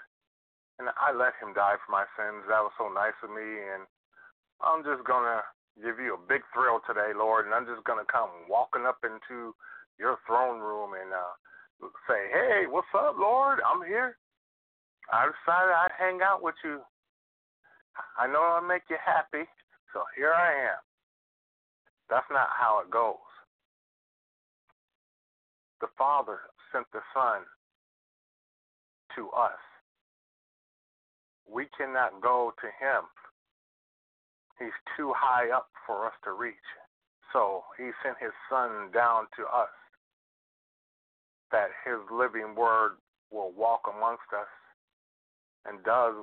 And 0.81 0.89
I 0.97 1.13
let 1.13 1.37
him 1.37 1.53
die 1.53 1.77
for 1.85 1.93
my 1.93 2.09
sins. 2.17 2.49
That 2.49 2.65
was 2.65 2.73
so 2.81 2.89
nice 2.89 3.13
of 3.21 3.29
me. 3.29 3.45
And 3.45 3.85
I'm 4.65 4.81
just 4.81 5.05
to 5.29 5.45
give 5.85 6.01
you 6.01 6.17
a 6.17 6.25
big 6.25 6.41
thrill 6.57 6.81
today, 6.89 7.13
Lord. 7.13 7.45
And 7.45 7.53
I'm 7.53 7.69
just 7.69 7.85
to 8.01 8.09
come 8.09 8.33
walking 8.49 8.89
up 8.89 9.05
into 9.05 9.53
your 10.01 10.17
throne 10.25 10.65
room 10.65 10.97
and 10.97 11.13
uh, 11.13 11.37
say, 12.09 12.33
hey, 12.33 12.65
what's 12.65 12.89
up, 12.97 13.21
Lord? 13.21 13.61
I'm 13.61 13.85
here. 13.85 14.17
I 15.13 15.29
decided 15.29 15.69
I'd 15.69 16.01
hang 16.01 16.25
out 16.25 16.41
with 16.41 16.57
you. 16.65 16.81
I 18.17 18.25
know 18.25 18.41
I'll 18.41 18.65
make 18.65 18.89
you 18.89 18.97
happy. 19.05 19.45
So 19.93 20.01
here 20.17 20.33
I 20.33 20.73
am. 20.73 20.81
That's 22.09 22.31
not 22.33 22.49
how 22.57 22.81
it 22.81 22.91
goes. 22.91 23.21
The 25.85 25.93
Father 25.99 26.41
sent 26.73 26.87
the 26.93 27.05
Son 27.13 27.45
to 29.17 29.29
us. 29.37 29.61
We 31.53 31.67
cannot 31.77 32.21
go 32.21 32.53
to 32.61 32.67
Him. 32.67 33.05
He's 34.59 34.77
too 34.97 35.13
high 35.17 35.51
up 35.51 35.69
for 35.87 36.07
us 36.07 36.13
to 36.25 36.33
reach. 36.33 36.55
So 37.33 37.65
He 37.77 37.91
sent 38.05 38.17
His 38.21 38.33
Son 38.51 38.91
down 38.93 39.27
to 39.37 39.43
us 39.45 39.73
that 41.53 41.69
His 41.85 41.99
living 42.11 42.55
Word 42.55 42.93
will 43.31 43.53
walk 43.53 43.83
amongst 43.89 44.31
us 44.37 44.51
and 45.67 45.83
does 45.85 46.15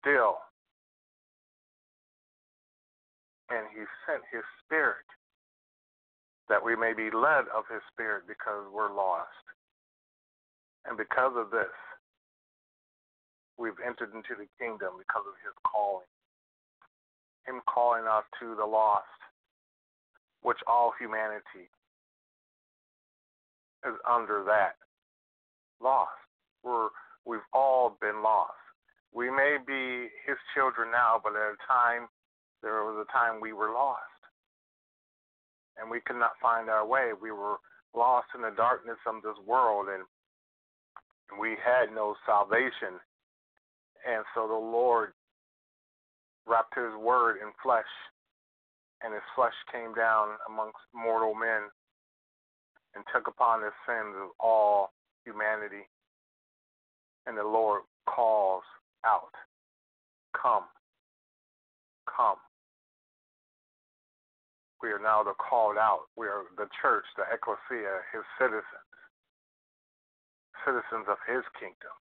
still. 0.00 0.38
And 3.50 3.66
He 3.74 3.82
sent 4.06 4.22
His 4.32 4.44
Spirit 4.64 5.06
that 6.50 6.62
we 6.62 6.74
may 6.74 6.92
be 6.92 7.14
led 7.14 7.46
of 7.54 7.62
his 7.70 7.80
spirit 7.94 8.24
because 8.26 8.66
we're 8.74 8.92
lost. 8.92 9.46
And 10.84 10.98
because 10.98 11.32
of 11.38 11.50
this, 11.54 11.70
we've 13.60 13.78
entered 13.84 14.16
into 14.16 14.32
the 14.32 14.48
kingdom 14.56 14.96
because 14.96 15.28
of 15.28 15.36
his 15.44 15.52
calling. 15.68 16.08
Him 17.44 17.60
calling 17.68 18.08
us 18.08 18.24
to 18.40 18.56
the 18.56 18.64
lost, 18.64 19.20
which 20.42 20.58
all 20.66 20.92
humanity 20.98 21.68
is 23.84 23.96
under 24.08 24.44
that. 24.48 24.80
Lost. 25.80 26.16
We're 26.64 26.88
we've 27.24 27.46
all 27.52 27.96
been 28.00 28.22
lost. 28.22 28.56
We 29.12 29.30
may 29.30 29.56
be 29.60 30.08
his 30.24 30.36
children 30.54 30.90
now, 30.90 31.20
but 31.22 31.36
at 31.36 31.56
a 31.56 31.60
time 31.68 32.08
there 32.62 32.84
was 32.84 33.04
a 33.04 33.12
time 33.12 33.40
we 33.40 33.52
were 33.52 33.72
lost 33.72 34.10
and 35.80 35.90
we 35.90 36.00
could 36.00 36.18
not 36.20 36.36
find 36.42 36.68
our 36.68 36.86
way. 36.86 37.10
We 37.16 37.32
were 37.32 37.56
lost 37.96 38.28
in 38.34 38.42
the 38.42 38.52
darkness 38.54 38.98
of 39.06 39.22
this 39.22 39.38
world, 39.46 39.88
and 39.88 40.04
we 41.40 41.56
had 41.56 41.94
no 41.94 42.14
salvation. 42.26 43.00
And 44.06 44.24
so 44.34 44.46
the 44.46 44.54
Lord 44.54 45.12
wrapped 46.46 46.74
His 46.74 46.94
word 46.98 47.36
in 47.42 47.52
flesh, 47.62 47.90
and 49.02 49.12
His 49.12 49.22
flesh 49.34 49.54
came 49.72 49.94
down 49.94 50.36
amongst 50.48 50.80
mortal 50.94 51.34
men 51.34 51.68
and 52.94 53.04
took 53.14 53.28
upon 53.28 53.60
the 53.60 53.70
sins 53.86 54.16
of 54.20 54.30
all 54.40 54.92
humanity. 55.24 55.86
And 57.26 57.36
the 57.36 57.44
Lord 57.44 57.82
calls 58.06 58.64
out, 59.04 59.34
Come, 60.34 60.64
come. 62.08 62.36
We 64.82 64.88
are 64.90 64.98
now 64.98 65.22
the 65.22 65.34
called 65.36 65.76
out. 65.76 66.08
We 66.16 66.26
are 66.26 66.44
the 66.56 66.66
church, 66.80 67.04
the 67.16 67.24
ecclesia, 67.28 68.00
his 68.12 68.24
citizens, 68.40 68.88
citizens 70.64 71.06
of 71.08 71.18
his 71.28 71.44
kingdom. 71.60 71.92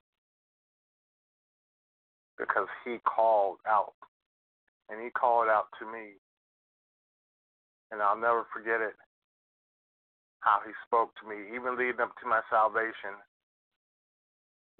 Because 2.39 2.71
he 2.85 2.97
called 3.03 3.59
out. 3.67 3.93
And 4.89 5.03
he 5.03 5.11
called 5.11 5.49
out 5.51 5.67
to 5.77 5.85
me. 5.85 6.17
And 7.91 8.01
I'll 8.01 8.17
never 8.17 8.47
forget 8.53 8.81
it. 8.81 8.95
How 10.39 10.63
he 10.65 10.71
spoke 10.87 11.11
to 11.19 11.27
me, 11.27 11.51
even 11.53 11.77
leading 11.77 11.99
up 11.99 12.15
to 12.23 12.27
my 12.27 12.39
salvation. 12.49 13.19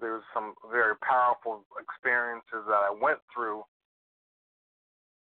There 0.00 0.16
was 0.16 0.24
some 0.32 0.54
very 0.72 0.96
powerful 1.04 1.68
experiences 1.76 2.64
that 2.64 2.80
I 2.88 2.90
went 2.90 3.20
through 3.28 3.62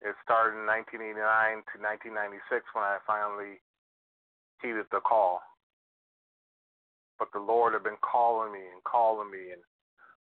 it 0.06 0.14
started 0.22 0.54
in 0.62 0.70
1989 0.70 1.18
to 1.18 1.76
1996 1.82 2.62
when 2.78 2.86
I 2.86 3.02
finally 3.10 3.58
heeded 4.62 4.86
the 4.94 5.02
call. 5.02 5.42
But 7.18 7.34
the 7.34 7.42
Lord 7.42 7.74
had 7.74 7.82
been 7.82 7.98
calling 8.06 8.54
me 8.54 8.62
and 8.70 8.84
calling 8.86 9.34
me, 9.34 9.50
and 9.50 9.66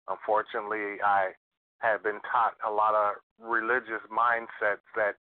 unfortunately, 0.07 1.03
I 1.03 1.36
had 1.84 2.02
been 2.02 2.24
taught 2.32 2.56
a 2.66 2.72
lot 2.72 2.96
of 2.96 3.20
religious 3.38 4.02
mindsets 4.08 4.88
that 4.96 5.20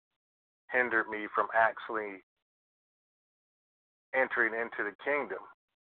hindered 0.70 1.10
me 1.10 1.26
from 1.34 1.48
actually 1.52 2.22
entering 4.14 4.54
into 4.54 4.86
the 4.86 4.94
kingdom 5.04 5.42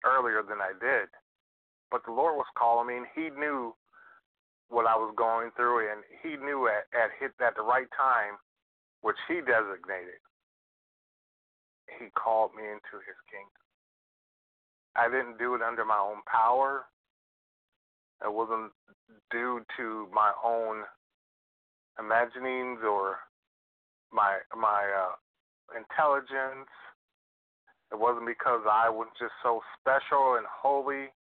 earlier 0.04 0.42
than 0.42 0.58
I 0.60 0.74
did. 0.76 1.08
But 1.90 2.04
the 2.04 2.12
Lord 2.12 2.34
was 2.36 2.50
calling 2.58 2.88
me, 2.88 2.96
and 2.98 3.06
He 3.14 3.30
knew 3.30 3.72
what 4.68 4.90
I 4.90 4.96
was 4.98 5.14
going 5.16 5.54
through, 5.54 5.86
and 5.86 6.02
He 6.22 6.36
knew 6.36 6.66
at 6.66 6.90
at 6.90 7.14
hit 7.20 7.32
at 7.40 7.54
the 7.54 7.62
right 7.62 7.88
time 7.96 8.36
which 9.06 9.16
he 9.28 9.38
designated, 9.38 10.18
he 11.98 12.10
called 12.18 12.50
me 12.58 12.66
into 12.66 12.98
his 13.06 13.18
kingdom. 13.30 13.62
I 14.98 15.06
didn't 15.06 15.38
do 15.38 15.54
it 15.54 15.62
under 15.62 15.84
my 15.84 15.98
own 15.98 16.26
power. 16.26 16.90
It 18.24 18.32
wasn't 18.32 18.72
due 19.30 19.60
to 19.76 20.08
my 20.12 20.32
own 20.44 20.84
imaginings 21.98 22.80
or 22.82 23.18
my 24.12 24.38
my 24.56 24.84
uh, 24.86 25.78
intelligence. 25.78 26.70
It 27.92 27.98
wasn't 27.98 28.26
because 28.26 28.62
I 28.70 28.88
was 28.90 29.08
just 29.18 29.34
so 29.42 29.60
special 29.80 30.36
and 30.36 30.46
holy. 30.50 31.12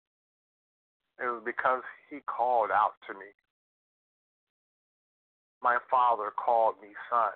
It 1.22 1.28
was 1.28 1.44
because 1.46 1.84
he 2.10 2.20
called 2.26 2.72
out 2.72 2.94
to 3.08 3.14
me. 3.14 3.32
My 5.62 5.78
father 5.90 6.32
called 6.36 6.76
me 6.82 6.90
son 7.10 7.32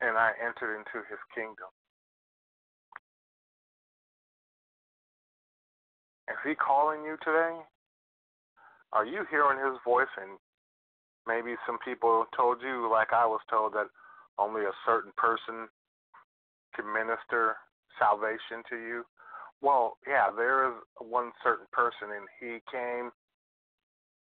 and 0.00 0.16
I 0.16 0.32
entered 0.44 0.76
into 0.76 1.04
his 1.08 1.18
kingdom. 1.34 1.72
Is 6.28 6.38
he 6.44 6.54
calling 6.54 7.02
you 7.04 7.16
today? 7.24 7.60
Are 8.92 9.06
you 9.06 9.24
hearing 9.30 9.58
his 9.58 9.78
voice? 9.84 10.10
And 10.20 10.38
maybe 11.26 11.56
some 11.66 11.78
people 11.84 12.26
told 12.36 12.62
you, 12.62 12.90
like 12.90 13.12
I 13.12 13.26
was 13.26 13.40
told, 13.50 13.74
that 13.74 13.88
only 14.38 14.62
a 14.62 14.74
certain 14.86 15.12
person 15.16 15.68
can 16.74 16.92
minister 16.92 17.56
salvation 17.98 18.62
to 18.70 18.76
you. 18.76 19.04
Well, 19.62 19.98
yeah, 20.06 20.28
there 20.36 20.68
is 20.68 20.74
one 20.98 21.32
certain 21.42 21.66
person, 21.72 22.12
and 22.14 22.26
he 22.40 22.60
came 22.70 23.10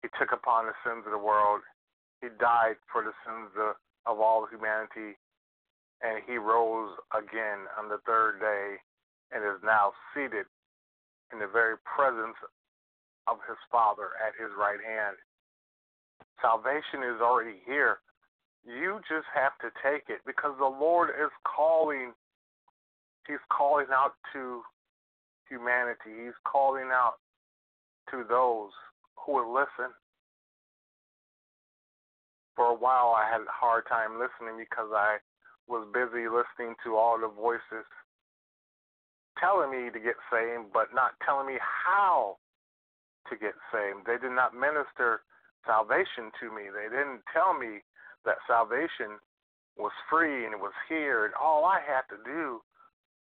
He 0.01 0.10
took 0.19 0.31
upon 0.33 0.65
the 0.65 0.74
sins 0.86 1.05
of 1.05 1.12
the 1.12 1.21
world. 1.21 1.62
He 2.21 2.29
died 2.39 2.77
for 2.91 3.03
the 3.03 3.13
sins 3.25 3.51
of, 3.57 3.75
of 4.05 4.19
all 4.19 4.48
humanity. 4.50 5.17
And 6.01 6.24
he 6.25 6.38
rose 6.38 6.98
again 7.13 7.69
on 7.77 7.89
the 7.89 8.00
third 8.05 8.39
day 8.39 8.81
and 9.31 9.43
is 9.45 9.62
now 9.63 9.93
seated 10.13 10.45
in 11.34 11.40
the 11.40 11.48
very 11.48 11.76
presence 11.84 12.38
of 13.28 13.38
his 13.48 13.58
Father 13.72 14.16
at 14.20 14.36
his 14.36 14.52
right 14.58 14.82
hand. 14.82 15.16
Salvation 16.42 17.04
is 17.06 17.22
already 17.22 17.62
here. 17.66 18.00
You 18.66 19.02
just 19.10 19.28
have 19.34 19.58
to 19.62 19.70
take 19.82 20.10
it 20.10 20.22
because 20.26 20.54
the 20.58 20.70
Lord 20.70 21.10
is 21.10 21.32
calling. 21.46 22.14
He's 23.28 23.42
calling 23.50 23.88
out 23.94 24.14
to 24.34 24.62
humanity. 25.50 26.26
He's 26.26 26.38
calling 26.46 26.90
out 26.92 27.22
to 28.10 28.24
those 28.28 28.72
who 29.18 29.34
will 29.34 29.54
listen. 29.54 29.94
For 32.56 32.66
a 32.66 32.76
while, 32.76 33.16
I 33.16 33.30
had 33.32 33.42
a 33.42 33.54
hard 33.54 33.86
time 33.88 34.20
listening 34.20 34.58
because 34.60 34.90
I 34.94 35.18
was 35.68 35.88
busy 35.94 36.28
listening 36.28 36.76
to 36.84 36.98
all 36.98 37.18
the 37.18 37.30
voices 37.30 37.88
telling 39.41 39.74
me 39.74 39.89
to 39.89 40.00
get 40.00 40.15
saved, 40.29 40.69
but 40.71 40.93
not 40.93 41.17
telling 41.25 41.48
me 41.48 41.57
how 41.57 42.38
to 43.29 43.36
get 43.36 43.57
saved. 43.74 44.05
They 44.05 44.21
did 44.21 44.31
not 44.38 44.53
minister 44.53 45.25
salvation 45.65 46.29
to 46.39 46.53
me. 46.53 46.69
They 46.69 46.88
didn't 46.88 47.25
tell 47.33 47.57
me 47.57 47.81
that 48.24 48.38
salvation 48.45 49.17
was 49.77 49.91
free 50.10 50.45
and 50.45 50.53
it 50.53 50.62
was 50.62 50.77
here, 50.88 51.25
and 51.25 51.33
all 51.33 51.65
I 51.65 51.81
had 51.81 52.05
to 52.13 52.21
do 52.24 52.62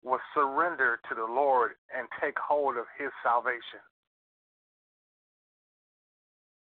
was 0.05 0.21
surrender 0.35 1.01
to 1.09 1.15
the 1.15 1.27
Lord 1.27 1.73
and 1.91 2.07
take 2.21 2.39
hold 2.39 2.77
of 2.77 2.85
His 2.99 3.11
salvation. 3.25 3.83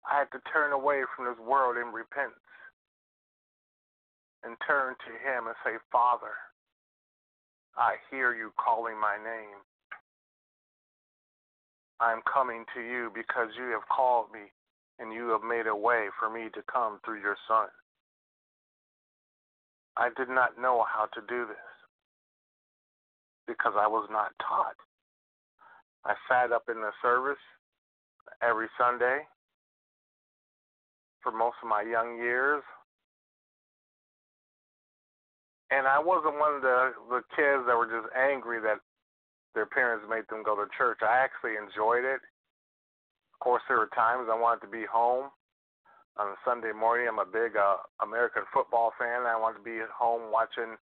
I 0.09 0.19
had 0.19 0.31
to 0.33 0.41
turn 0.51 0.73
away 0.73 1.03
from 1.15 1.27
this 1.27 1.39
world 1.39 1.77
in 1.77 1.93
repentance 1.93 2.39
and 4.43 4.57
turn 4.67 4.95
to 4.95 5.13
Him 5.23 5.47
and 5.47 5.57
say, 5.67 5.79
Father, 5.91 6.35
I 7.77 7.97
hear 8.11 8.35
you 8.35 8.53
calling 8.63 9.01
my 9.01 9.17
name. 9.17 9.61
I 12.01 12.13
am 12.13 12.21
coming 12.33 12.65
to 12.75 12.81
you 12.81 13.11
because 13.15 13.49
you 13.57 13.71
have 13.73 13.89
called 13.89 14.27
me 14.33 14.51
and 14.99 15.13
you 15.13 15.29
have 15.29 15.43
made 15.43 15.67
a 15.67 15.77
way 15.77 16.09
for 16.19 16.29
me 16.29 16.49
to 16.55 16.63
come 16.71 16.99
through 17.05 17.21
your 17.21 17.37
Son. 17.49 17.69
I 19.97 20.09
did 20.17 20.29
not 20.29 20.61
know 20.61 20.85
how 20.89 21.07
to 21.15 21.21
do 21.29 21.47
this 21.47 21.73
because 23.47 23.75
I 23.79 23.87
was 23.87 24.09
not 24.11 24.33
taught. 24.41 24.77
I 26.05 26.15
sat 26.29 26.53
up 26.53 26.65
in 26.69 26.81
the 26.81 26.93
service 27.03 27.43
every 28.43 28.69
Sunday 28.79 29.21
for 31.23 31.33
most 31.33 31.57
of 31.63 31.69
my 31.69 31.83
young 31.83 32.17
years. 32.17 32.63
And 35.73 35.89
I 35.89 35.97
wasn't 35.97 36.37
one 36.37 36.53
of 36.53 36.61
the, 36.61 36.93
the 37.09 37.25
kids 37.33 37.65
that 37.65 37.73
were 37.73 37.89
just 37.89 38.13
angry 38.13 38.61
that 38.61 38.77
their 39.57 39.65
parents 39.65 40.05
made 40.05 40.29
them 40.29 40.45
go 40.45 40.53
to 40.53 40.69
church. 40.77 41.01
I 41.01 41.25
actually 41.25 41.57
enjoyed 41.57 42.05
it. 42.05 42.21
Of 42.21 43.39
course, 43.41 43.65
there 43.67 43.81
were 43.81 43.89
times 43.97 44.29
I 44.29 44.37
wanted 44.37 44.61
to 44.69 44.73
be 44.73 44.85
home 44.85 45.33
on 46.21 46.29
a 46.29 46.37
Sunday 46.45 46.77
morning. 46.77 47.09
I'm 47.09 47.25
a 47.25 47.25
big 47.25 47.57
uh, 47.57 47.81
American 48.05 48.45
football 48.53 48.93
fan. 49.01 49.25
I 49.25 49.41
wanted 49.41 49.65
to 49.65 49.65
be 49.65 49.81
at 49.81 49.89
home 49.89 50.29
watching 50.29 50.77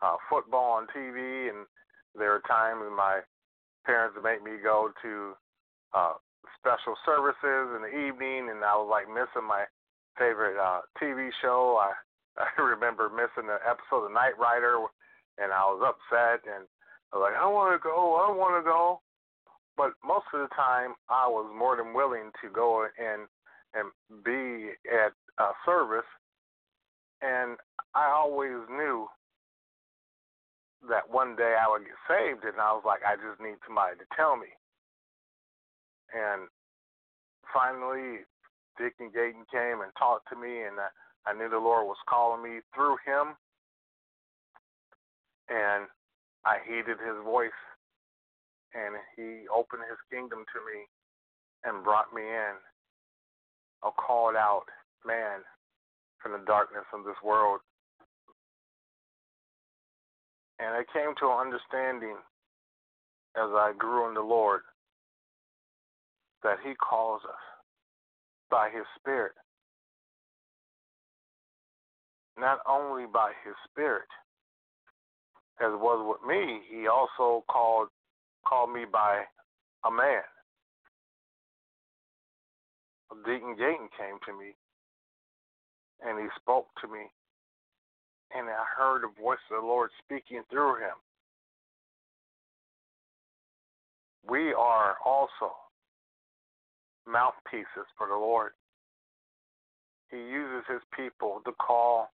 uh, 0.00 0.16
football 0.32 0.80
on 0.80 0.88
TV, 0.96 1.52
and 1.52 1.68
there 2.16 2.32
were 2.32 2.44
times 2.48 2.80
my 2.96 3.20
parents 3.84 4.16
would 4.16 4.24
make 4.24 4.42
me 4.42 4.56
go 4.62 4.88
to 5.04 5.36
uh, 5.92 6.16
special 6.56 6.96
services 7.04 7.76
in 7.76 7.84
the 7.84 7.92
evening, 7.92 8.48
and 8.48 8.64
I 8.64 8.72
was 8.80 8.88
like 8.88 9.08
missing 9.08 9.44
my 9.44 9.68
favorite 10.16 10.56
uh, 10.56 10.80
TV 10.96 11.28
show. 11.44 11.76
I 11.76 11.92
I 12.38 12.60
remember 12.60 13.10
missing 13.10 13.48
the 13.48 13.58
episode 13.66 14.06
of 14.06 14.12
Knight 14.12 14.38
Rider, 14.38 14.78
and 15.38 15.52
I 15.52 15.64
was 15.70 15.82
upset, 15.82 16.46
and 16.46 16.66
I 17.12 17.16
was 17.16 17.24
like, 17.30 17.38
I 17.40 17.46
want 17.46 17.74
to 17.74 17.82
go, 17.82 18.20
I 18.20 18.30
want 18.30 18.62
to 18.62 18.64
go. 18.64 19.00
But 19.76 19.92
most 20.04 20.26
of 20.34 20.40
the 20.40 20.52
time, 20.54 20.94
I 21.08 21.26
was 21.26 21.48
more 21.56 21.76
than 21.76 21.94
willing 21.94 22.30
to 22.42 22.48
go 22.50 22.86
and 22.98 23.26
and 23.72 23.86
be 24.24 24.74
at 24.90 25.14
a 25.38 25.54
service, 25.64 26.08
and 27.22 27.56
I 27.94 28.10
always 28.10 28.66
knew 28.68 29.06
that 30.88 31.08
one 31.08 31.36
day 31.36 31.54
I 31.54 31.70
would 31.70 31.86
get 31.86 32.00
saved, 32.08 32.44
and 32.44 32.60
I 32.60 32.72
was 32.72 32.82
like, 32.84 33.00
I 33.06 33.14
just 33.14 33.40
need 33.40 33.62
somebody 33.64 33.94
to 33.96 34.06
tell 34.16 34.36
me. 34.36 34.50
And 36.10 36.48
finally, 37.54 38.26
Deacon 38.74 39.12
Gayton 39.14 39.46
came 39.52 39.84
and 39.84 39.92
talked 39.94 40.26
to 40.32 40.36
me, 40.36 40.66
and 40.66 40.80
I, 40.80 40.88
I 41.26 41.32
knew 41.34 41.48
the 41.48 41.58
Lord 41.58 41.86
was 41.86 42.00
calling 42.08 42.42
me 42.42 42.60
through 42.74 42.96
him, 43.04 43.36
and 45.48 45.86
I 46.44 46.58
heeded 46.66 46.98
his 46.98 47.22
voice, 47.24 47.60
and 48.74 48.96
he 49.16 49.46
opened 49.54 49.82
his 49.88 50.00
kingdom 50.10 50.44
to 50.52 50.58
me 50.64 50.86
and 51.64 51.84
brought 51.84 52.14
me 52.14 52.22
in, 52.22 52.54
a 53.84 53.90
called 53.92 54.36
out 54.36 54.64
man 55.04 55.40
from 56.22 56.32
the 56.32 56.44
darkness 56.46 56.84
of 56.92 57.04
this 57.04 57.16
world. 57.24 57.60
And 60.58 60.74
I 60.74 60.84
came 60.92 61.14
to 61.20 61.26
an 61.26 61.48
understanding 61.48 62.16
as 63.36 63.48
I 63.52 63.72
grew 63.76 64.08
in 64.08 64.14
the 64.14 64.20
Lord 64.20 64.60
that 66.42 66.58
He 66.64 66.74
calls 66.74 67.22
us 67.24 67.44
by 68.50 68.68
His 68.70 68.84
Spirit. 68.98 69.32
Not 72.38 72.58
only 72.68 73.06
by 73.06 73.32
His 73.44 73.54
Spirit, 73.70 74.08
as 75.60 75.72
was 75.72 76.04
with 76.06 76.28
me, 76.28 76.62
He 76.70 76.86
also 76.86 77.44
called 77.50 77.88
called 78.46 78.72
me 78.72 78.84
by 78.90 79.22
a 79.84 79.90
man. 79.90 80.22
Deacon 83.24 83.54
Gayton 83.56 83.88
came 83.98 84.16
to 84.26 84.32
me 84.38 84.54
and 86.00 86.18
he 86.18 86.26
spoke 86.40 86.68
to 86.80 86.88
me 86.88 87.10
and 88.34 88.48
I 88.48 88.64
heard 88.78 89.02
the 89.02 89.20
voice 89.20 89.42
of 89.50 89.60
the 89.60 89.66
Lord 89.66 89.90
speaking 90.04 90.42
through 90.50 90.76
him. 90.76 90.94
We 94.28 94.52
are 94.52 94.96
also 95.04 95.52
mouthpieces 97.06 97.88
for 97.98 98.06
the 98.06 98.14
Lord. 98.14 98.52
He 100.10 100.16
uses 100.16 100.64
his 100.68 100.82
people 100.96 101.40
to 101.44 101.52
call 101.52 102.10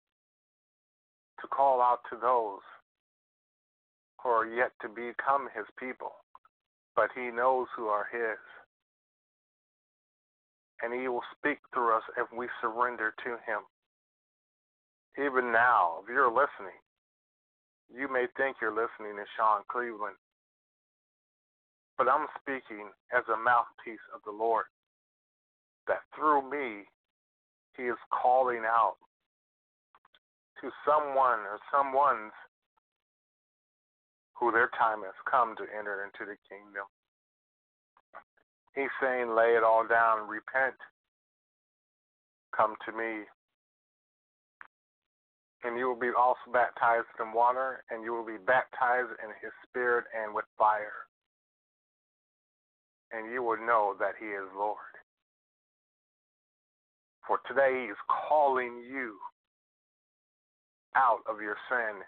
to 1.40 1.48
call 1.48 1.80
out 1.80 2.00
to 2.10 2.16
those 2.20 2.60
who 4.22 4.28
are 4.28 4.46
yet 4.46 4.72
to 4.82 4.88
become 4.88 5.48
his 5.54 5.66
people, 5.78 6.12
but 6.94 7.08
he 7.14 7.30
knows 7.30 7.66
who 7.76 7.86
are 7.86 8.06
his. 8.12 8.38
And 10.82 10.92
he 10.92 11.08
will 11.08 11.24
speak 11.38 11.58
through 11.72 11.96
us 11.96 12.02
if 12.18 12.26
we 12.36 12.48
surrender 12.60 13.14
to 13.24 13.30
him. 13.46 13.62
Even 15.18 15.52
now, 15.52 16.00
if 16.02 16.08
you're 16.08 16.28
listening, 16.30 16.78
you 17.94 18.10
may 18.10 18.26
think 18.36 18.56
you're 18.60 18.70
listening 18.74 19.16
to 19.16 19.24
Sean 19.36 19.62
Cleveland, 19.70 20.16
but 21.98 22.08
I'm 22.08 22.26
speaking 22.40 22.88
as 23.16 23.22
a 23.28 23.36
mouthpiece 23.36 24.02
of 24.14 24.20
the 24.24 24.32
Lord, 24.32 24.64
that 25.86 26.00
through 26.16 26.48
me, 26.50 26.84
He 27.76 27.84
is 27.84 27.98
calling 28.10 28.62
out 28.64 28.96
to 30.62 30.70
someone 30.86 31.42
or 31.42 31.58
someone's 31.70 32.32
who 34.38 34.50
their 34.50 34.70
time 34.78 35.02
has 35.02 35.14
come 35.28 35.54
to 35.58 35.66
enter 35.76 36.06
into 36.06 36.24
the 36.24 36.38
kingdom. 36.48 36.86
He's 38.74 38.90
saying, 39.02 39.34
lay 39.36 39.54
it 39.58 39.62
all 39.62 39.86
down, 39.86 40.26
repent, 40.26 40.78
come 42.56 42.74
to 42.86 42.92
me, 42.92 43.26
and 45.64 45.78
you 45.78 45.86
will 45.86 45.98
be 45.98 46.10
also 46.16 46.50
baptized 46.52 47.06
in 47.20 47.32
water, 47.32 47.84
and 47.90 48.02
you 48.02 48.12
will 48.12 48.26
be 48.26 48.38
baptized 48.38 49.14
in 49.22 49.30
his 49.42 49.52
spirit 49.68 50.06
and 50.10 50.34
with 50.34 50.46
fire. 50.58 51.06
And 53.12 53.30
you 53.30 53.42
will 53.42 53.58
know 53.58 53.94
that 54.00 54.14
he 54.18 54.26
is 54.26 54.48
Lord. 54.56 54.78
For 57.26 57.38
today 57.46 57.84
he 57.84 57.86
is 57.92 58.00
calling 58.08 58.82
you 58.90 59.18
out 60.96 61.22
of 61.28 61.40
your 61.40 61.56
sin. 61.68 62.02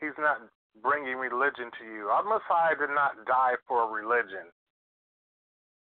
He's 0.00 0.18
not 0.18 0.42
bringing 0.82 1.16
religion 1.16 1.70
to 1.78 1.84
you. 1.84 2.08
Our 2.08 2.24
Messiah 2.24 2.74
did 2.78 2.94
not 2.94 3.24
die 3.26 3.54
for 3.68 3.86
religion. 3.86 4.50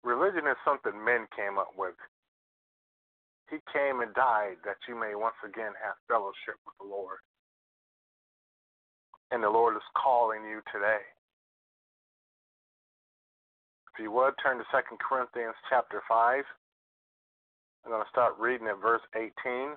Religion 0.04 0.46
is 0.46 0.60
something 0.64 0.92
men 0.92 1.26
came 1.32 1.58
up 1.58 1.72
with. 1.76 1.96
He 3.50 3.58
came 3.72 4.00
and 4.00 4.12
died 4.14 4.60
that 4.64 4.76
you 4.88 4.98
may 4.98 5.14
once 5.14 5.38
again 5.44 5.72
have 5.80 5.96
fellowship 6.08 6.60
with 6.66 6.76
the 6.80 6.88
Lord. 6.88 7.18
And 9.30 9.42
the 9.42 9.50
Lord 9.50 9.76
is 9.76 9.96
calling 9.96 10.44
you 10.44 10.60
today. 10.72 11.00
If 13.94 14.02
you 14.02 14.10
would, 14.10 14.34
turn 14.42 14.58
to 14.58 14.64
2 14.68 14.96
Corinthians 14.98 15.54
chapter 15.70 16.02
5. 16.08 16.44
I'm 17.84 17.92
going 17.92 18.02
to 18.02 18.08
start 18.08 18.34
reading 18.40 18.66
at 18.66 18.80
verse 18.80 19.02
18. 19.14 19.76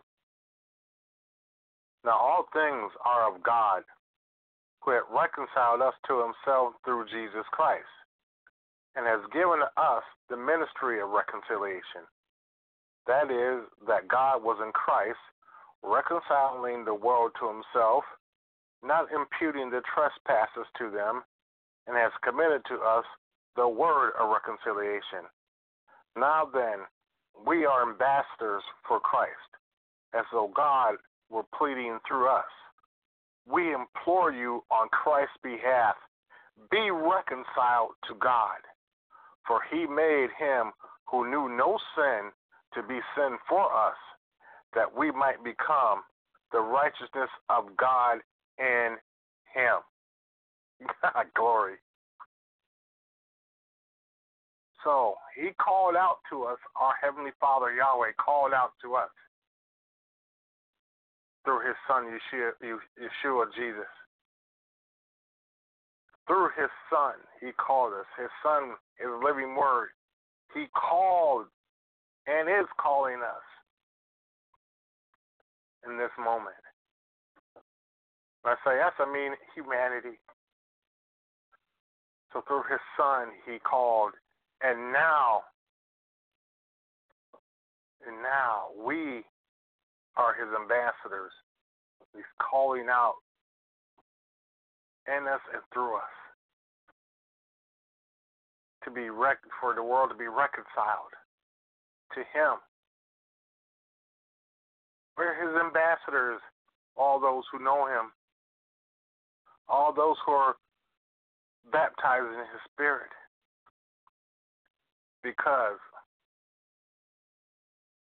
Now, 2.05 2.15
all 2.15 2.47
things 2.53 2.91
are 3.03 3.27
of 3.27 3.43
God, 3.43 3.83
who 4.79 4.91
had 4.91 5.03
reconciled 5.11 5.81
us 5.81 5.93
to 6.07 6.23
himself 6.23 6.73
through 6.85 7.11
Jesus 7.11 7.43
Christ, 7.51 7.91
and 8.95 9.05
has 9.05 9.19
given 9.33 9.59
us 9.75 10.03
the 10.29 10.37
ministry 10.37 11.01
of 11.01 11.09
reconciliation. 11.11 12.07
That 13.07 13.27
is, 13.27 13.67
that 13.87 14.07
God 14.07 14.39
was 14.41 14.55
in 14.63 14.71
Christ, 14.71 15.19
reconciling 15.83 16.85
the 16.85 16.95
world 16.95 17.31
to 17.39 17.47
himself, 17.51 18.03
not 18.83 19.11
imputing 19.11 19.69
the 19.69 19.83
trespasses 19.83 20.67
to 20.79 20.89
them, 20.89 21.23
and 21.87 21.97
has 21.97 22.11
committed 22.23 22.63
to 22.71 22.79
us 22.79 23.03
the 23.57 23.67
word 23.67 24.15
of 24.15 24.31
reconciliation. 24.31 25.27
Now 26.15 26.47
then, 26.47 26.87
we 27.45 27.65
are 27.65 27.89
ambassadors 27.89 28.63
for 28.87 28.99
Christ, 28.99 29.31
as 30.13 30.25
though 30.31 30.51
God 30.55 30.95
were 31.29 31.43
pleading 31.57 31.99
through 32.07 32.29
us. 32.29 32.45
We 33.47 33.73
implore 33.73 34.31
you 34.31 34.63
on 34.71 34.89
Christ's 34.89 35.37
behalf, 35.43 35.95
be 36.71 36.89
reconciled 36.91 37.91
to 38.07 38.15
God. 38.19 38.59
For 39.47 39.61
he 39.71 39.85
made 39.87 40.27
him 40.37 40.71
who 41.09 41.29
knew 41.29 41.47
no 41.47 41.77
sin 41.95 42.31
to 42.73 42.83
be 42.83 42.99
sin 43.15 43.37
for 43.47 43.73
us, 43.73 43.95
that 44.75 44.95
we 44.95 45.11
might 45.11 45.43
become 45.43 46.03
the 46.51 46.59
righteousness 46.59 47.29
of 47.49 47.65
God 47.77 48.19
in 48.59 48.97
him. 49.53 49.79
God, 51.01 51.25
glory. 51.35 51.75
So 54.87 55.15
he 55.35 55.51
called 55.59 55.97
out 55.99 56.23
to 56.31 56.45
us, 56.45 56.55
our 56.79 56.93
Heavenly 57.03 57.31
Father 57.41 57.75
Yahweh 57.75 58.15
called 58.15 58.53
out 58.53 58.71
to 58.81 58.95
us 58.95 59.11
through 61.43 61.67
his 61.67 61.75
son 61.83 62.07
Yeshua, 62.07 62.55
Yeshua 62.63 63.45
Jesus. 63.51 63.91
Through 66.25 66.55
his 66.55 66.71
son, 66.89 67.19
he 67.43 67.51
called 67.51 67.91
us. 67.99 68.07
His 68.17 68.31
son 68.41 68.79
is 69.03 69.11
living 69.21 69.57
word. 69.59 69.89
He 70.53 70.67
called 70.71 71.47
and 72.25 72.47
is 72.47 72.67
calling 72.79 73.19
us 73.19 73.47
in 75.85 75.97
this 75.97 76.15
moment. 76.17 76.63
When 78.43 78.55
I 78.55 78.57
say 78.63 78.79
us, 78.79 78.95
I 78.99 79.11
mean 79.11 79.35
humanity. 79.53 80.15
So 82.31 82.39
through 82.47 82.63
his 82.71 82.79
son, 82.95 83.35
he 83.45 83.59
called 83.59 84.13
and 84.61 84.91
now, 84.91 85.41
and 88.05 88.15
now 88.21 88.69
we 88.85 89.23
are 90.15 90.33
his 90.33 90.49
ambassadors. 90.59 91.31
He's 92.15 92.23
calling 92.39 92.87
out 92.89 93.15
in 95.07 95.27
us 95.27 95.41
and 95.53 95.61
through 95.73 95.95
us 95.97 96.17
to 98.83 98.91
be 98.91 99.09
rec- 99.09 99.37
for 99.61 99.75
the 99.75 99.83
world 99.83 100.09
to 100.09 100.17
be 100.17 100.27
reconciled 100.27 101.13
to 102.13 102.19
him. 102.33 102.57
We're 105.17 105.35
his 105.35 105.55
ambassadors, 105.59 106.41
all 106.95 107.19
those 107.19 107.43
who 107.51 107.63
know 107.63 107.85
him, 107.85 108.11
all 109.69 109.93
those 109.93 110.15
who 110.25 110.31
are 110.31 110.55
baptized 111.71 112.31
in 112.33 112.39
his 112.39 112.61
spirit 112.71 113.11
because 115.23 115.79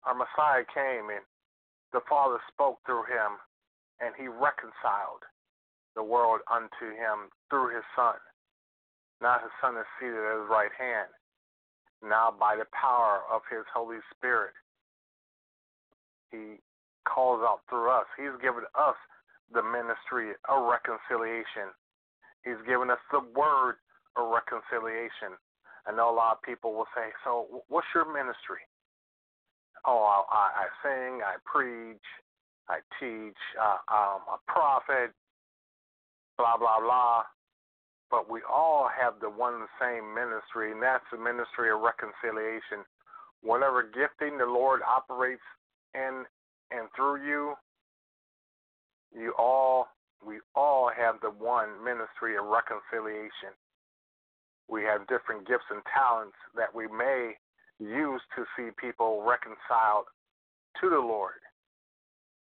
our 0.06 0.14
Messiah 0.14 0.66
came 0.70 1.10
and 1.10 1.26
the 1.94 2.02
Father 2.10 2.38
spoke 2.52 2.80
through 2.86 3.06
him 3.10 3.40
and 4.00 4.14
he 4.18 4.28
reconciled 4.28 5.24
the 5.96 6.04
world 6.04 6.42
unto 6.52 6.92
him 6.94 7.32
through 7.50 7.74
his 7.74 7.86
Son. 7.96 8.20
Now 9.22 9.40
his 9.40 9.52
Son 9.64 9.78
is 9.78 9.88
seated 10.00 10.20
at 10.20 10.44
his 10.44 10.50
right 10.52 10.74
hand. 10.76 11.10
Now 12.04 12.34
by 12.36 12.56
the 12.56 12.68
power 12.76 13.24
of 13.32 13.42
his 13.50 13.64
Holy 13.74 14.04
Spirit, 14.14 14.54
he 16.30 16.60
calls 17.08 17.42
out 17.42 17.62
through 17.70 17.90
us. 17.90 18.06
He's 18.18 18.36
given 18.42 18.68
us 18.76 19.00
the 19.54 19.64
ministry 19.64 20.36
of 20.50 20.68
reconciliation. 20.68 21.72
He's 22.44 22.60
given 22.68 22.92
us 22.92 23.02
the 23.10 23.24
word 23.34 23.80
of 24.18 24.30
reconciliation. 24.30 25.40
I 25.88 25.92
know 25.92 26.10
a 26.10 26.16
lot 26.16 26.34
of 26.38 26.42
people 26.42 26.74
will 26.74 26.88
say, 26.96 27.14
"So, 27.24 27.64
what's 27.68 27.88
your 27.94 28.06
ministry?" 28.06 28.62
Oh, 29.86 30.26
I, 30.32 30.66
I 30.66 30.68
sing, 30.82 31.22
I 31.22 31.38
preach, 31.46 32.02
I 32.70 32.80
teach, 33.00 33.38
uh, 33.62 33.78
I'm 33.88 34.22
a 34.28 34.40
prophet, 34.48 35.12
blah 36.38 36.58
blah 36.58 36.80
blah. 36.80 37.24
But 38.10 38.30
we 38.30 38.42
all 38.50 38.90
have 38.90 39.20
the 39.20 39.30
one 39.30 39.66
same 39.82 40.14
ministry, 40.14 40.72
and 40.72 40.82
that's 40.82 41.06
the 41.12 41.18
ministry 41.18 41.72
of 41.72 41.82
reconciliation. 41.82 42.86
Whatever 43.42 43.84
gifting 43.84 44.38
the 44.38 44.46
Lord 44.46 44.82
operates 44.82 45.44
in 45.94 46.26
and 46.72 46.88
through 46.96 47.26
you, 47.28 47.54
you 49.14 49.34
all, 49.38 49.88
we 50.26 50.40
all 50.56 50.90
have 50.96 51.22
the 51.22 51.30
one 51.30 51.84
ministry 51.84 52.38
of 52.38 52.46
reconciliation 52.46 53.54
we 54.70 54.84
have 54.84 55.08
different 55.08 55.48
gifts 55.48 55.70
and 55.70 55.82
talents 55.94 56.38
that 56.56 56.74
we 56.74 56.88
may 56.88 57.38
use 57.80 58.22
to 58.36 58.46
see 58.56 58.72
people 58.80 59.22
reconciled 59.22 60.10
to 60.82 60.90
the 60.90 61.00
Lord. 61.00 61.44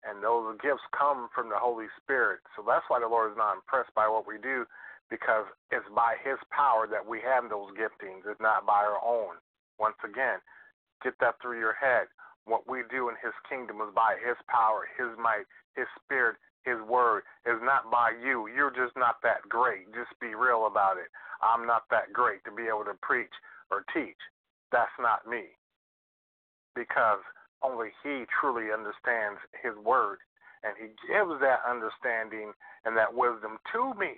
And 0.05 0.23
those 0.23 0.55
gifts 0.63 0.85
come 0.95 1.27
from 1.35 1.49
the 1.49 1.59
Holy 1.59 1.87
Spirit. 1.99 2.39
So 2.55 2.63
that's 2.63 2.85
why 2.87 2.99
the 3.01 3.11
Lord 3.11 3.31
is 3.31 3.37
not 3.37 3.59
impressed 3.59 3.91
by 3.93 4.07
what 4.07 4.27
we 4.27 4.37
do, 4.39 4.63
because 5.09 5.45
it's 5.71 5.89
by 5.91 6.15
His 6.23 6.39
power 6.47 6.87
that 6.87 7.03
we 7.03 7.19
have 7.25 7.49
those 7.49 7.75
giftings. 7.75 8.23
It's 8.23 8.39
not 8.39 8.65
by 8.65 8.85
our 8.87 9.03
own. 9.03 9.41
Once 9.79 9.99
again, 10.05 10.39
get 11.03 11.13
that 11.19 11.35
through 11.41 11.59
your 11.59 11.75
head. 11.75 12.07
What 12.45 12.69
we 12.69 12.87
do 12.89 13.09
in 13.09 13.15
His 13.19 13.35
kingdom 13.49 13.83
is 13.83 13.91
by 13.91 14.15
His 14.23 14.37
power, 14.47 14.87
His 14.95 15.11
might, 15.19 15.49
His 15.75 15.89
Spirit, 15.99 16.37
His 16.63 16.79
word. 16.87 17.27
Is 17.43 17.59
not 17.59 17.91
by 17.91 18.15
you. 18.15 18.47
You're 18.47 18.71
just 18.71 18.95
not 18.95 19.19
that 19.23 19.43
great. 19.49 19.91
Just 19.91 20.13
be 20.21 20.35
real 20.35 20.67
about 20.67 20.95
it. 20.97 21.11
I'm 21.41 21.65
not 21.67 21.83
that 21.91 22.13
great 22.13 22.43
to 22.45 22.51
be 22.51 22.67
able 22.67 22.85
to 22.85 22.97
preach 23.01 23.33
or 23.71 23.83
teach. 23.93 24.17
That's 24.71 24.93
not 24.99 25.27
me. 25.27 25.53
Because 26.75 27.21
only 27.63 27.89
He 28.03 28.25
truly 28.39 28.71
understands 28.71 29.39
His 29.63 29.73
Word, 29.81 30.19
and 30.63 30.73
He 30.77 30.93
gives 31.09 31.39
that 31.41 31.65
understanding 31.65 32.53
and 32.85 32.95
that 32.97 33.13
wisdom 33.13 33.57
to 33.73 33.93
me. 33.99 34.13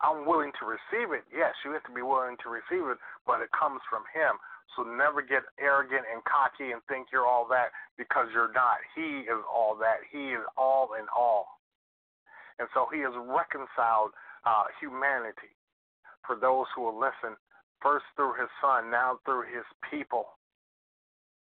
I'm 0.00 0.26
willing 0.26 0.54
to 0.62 0.64
receive 0.66 1.10
it. 1.10 1.26
Yes, 1.34 1.54
you 1.64 1.74
have 1.74 1.82
to 1.90 1.94
be 1.94 2.06
willing 2.06 2.38
to 2.46 2.48
receive 2.48 2.86
it, 2.86 2.98
but 3.26 3.42
it 3.42 3.50
comes 3.50 3.82
from 3.90 4.06
Him. 4.14 4.38
So 4.76 4.86
never 4.86 5.22
get 5.22 5.42
arrogant 5.58 6.06
and 6.06 6.22
cocky 6.22 6.70
and 6.70 6.78
think 6.86 7.10
you're 7.10 7.26
all 7.26 7.48
that 7.50 7.74
because 7.98 8.30
you're 8.30 8.52
not. 8.54 8.78
He 8.94 9.26
is 9.26 9.42
all 9.50 9.74
that. 9.82 10.06
He 10.12 10.38
is 10.38 10.44
all 10.54 10.94
in 10.94 11.06
all. 11.10 11.58
And 12.62 12.68
so 12.74 12.86
He 12.92 13.02
has 13.02 13.14
reconciled 13.16 14.14
uh, 14.48 14.64
humanity 14.80 15.52
for 16.24 16.36
those 16.36 16.64
who 16.74 16.82
will 16.82 16.98
listen, 16.98 17.36
first 17.82 18.04
through 18.16 18.32
his 18.40 18.48
son, 18.64 18.90
now 18.90 19.20
through 19.24 19.44
his 19.44 19.64
people. 19.90 20.24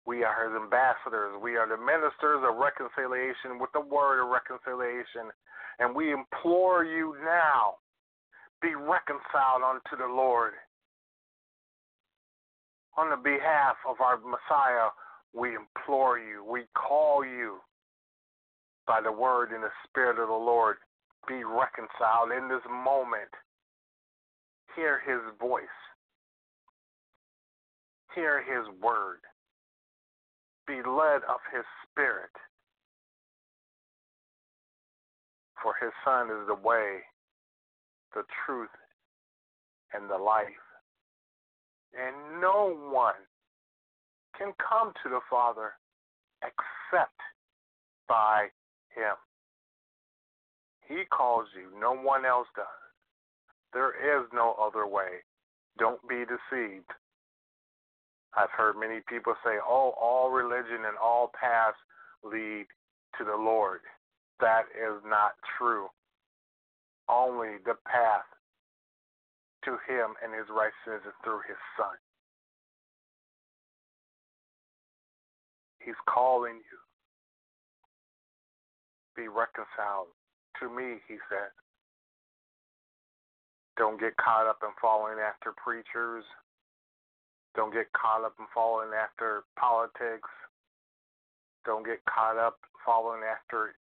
We 0.06 0.24
are 0.24 0.48
his 0.48 0.56
ambassadors. 0.56 1.36
We 1.40 1.56
are 1.56 1.68
the 1.68 1.80
ministers 1.80 2.44
of 2.44 2.56
reconciliation 2.56 3.60
with 3.60 3.72
the 3.72 3.80
word 3.80 4.24
of 4.24 4.28
reconciliation. 4.28 5.32
And 5.78 5.94
we 5.94 6.12
implore 6.12 6.84
you 6.84 7.16
now 7.24 7.76
be 8.60 8.74
reconciled 8.74 9.64
unto 9.64 9.96
the 9.96 10.08
Lord. 10.08 10.52
On 12.96 13.10
the 13.10 13.16
behalf 13.16 13.76
of 13.88 14.00
our 14.00 14.18
Messiah, 14.18 14.92
we 15.32 15.56
implore 15.56 16.18
you, 16.18 16.44
we 16.44 16.62
call 16.76 17.24
you 17.24 17.58
by 18.86 19.00
the 19.00 19.10
word 19.10 19.50
and 19.50 19.64
the 19.64 19.72
Spirit 19.88 20.20
of 20.20 20.28
the 20.28 20.34
Lord 20.34 20.76
reconciled 21.54 22.32
in 22.36 22.48
this 22.48 22.64
moment. 22.68 23.30
Hear 24.74 25.00
his 25.06 25.22
voice. 25.38 25.78
Hear 28.14 28.42
his 28.42 28.66
word. 28.82 29.20
Be 30.66 30.76
led 30.76 31.22
of 31.28 31.40
his 31.54 31.64
spirit. 31.86 32.34
For 35.62 35.74
his 35.80 35.92
son 36.04 36.26
is 36.26 36.46
the 36.46 36.54
way, 36.54 36.98
the 38.14 38.24
truth, 38.44 38.74
and 39.94 40.10
the 40.10 40.18
life. 40.18 40.46
And 41.94 42.40
no 42.40 42.74
one 42.90 43.14
can 44.36 44.52
come 44.58 44.92
to 45.02 45.08
the 45.08 45.20
Father 45.30 45.72
except 46.42 47.18
by 48.08 48.48
him. 48.94 49.14
He 50.88 51.04
calls 51.10 51.46
you. 51.56 51.68
No 51.78 51.94
one 51.94 52.24
else 52.24 52.48
does. 52.54 52.66
There 53.72 53.90
is 53.90 54.26
no 54.32 54.54
other 54.60 54.86
way. 54.86 55.24
Don't 55.78 56.00
be 56.08 56.24
deceived. 56.24 56.90
I've 58.36 58.50
heard 58.50 58.76
many 58.76 59.00
people 59.08 59.34
say, 59.44 59.58
oh, 59.66 59.94
all 60.00 60.30
religion 60.30 60.84
and 60.86 60.98
all 61.02 61.30
paths 61.38 61.78
lead 62.22 62.66
to 63.18 63.24
the 63.24 63.36
Lord. 63.36 63.80
That 64.40 64.64
is 64.74 65.02
not 65.06 65.32
true. 65.58 65.86
Only 67.08 67.58
the 67.64 67.76
path 67.86 68.26
to 69.64 69.72
Him 69.88 70.14
and 70.22 70.34
His 70.34 70.46
righteousness 70.50 71.06
is 71.06 71.14
through 71.22 71.40
His 71.46 71.58
Son. 71.78 71.96
He's 75.78 75.98
calling 76.08 76.56
you. 76.56 76.78
Be 79.16 79.28
reconciled 79.28 80.08
to 80.60 80.68
me, 80.68 81.00
He 81.08 81.16
said. 81.28 81.50
Don't 83.76 83.98
get 83.98 84.16
caught 84.16 84.46
up 84.46 84.58
in 84.62 84.70
following 84.80 85.18
after 85.18 85.52
preachers. 85.52 86.24
Don't 87.56 87.72
get 87.72 87.92
caught 87.92 88.24
up 88.24 88.34
in 88.38 88.46
following 88.54 88.90
after 88.94 89.42
politics. 89.58 90.30
Don't 91.64 91.84
get 91.84 91.98
caught 92.06 92.36
up 92.36 92.58
following 92.84 93.22
after 93.22 93.74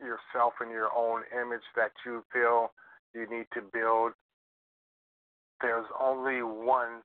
yourself 0.00 0.54
and 0.60 0.70
your 0.70 0.90
own 0.96 1.22
image 1.32 1.64
that 1.76 1.92
you 2.04 2.24
feel 2.32 2.72
you 3.14 3.28
need 3.30 3.46
to 3.54 3.62
build. 3.72 4.12
There's 5.60 5.86
only 6.00 6.42
one 6.42 7.02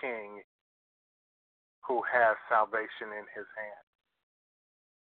king 0.00 0.42
who 1.86 2.02
has 2.04 2.36
salvation 2.48 3.16
in 3.16 3.24
his 3.32 3.48
hand. 3.56 3.86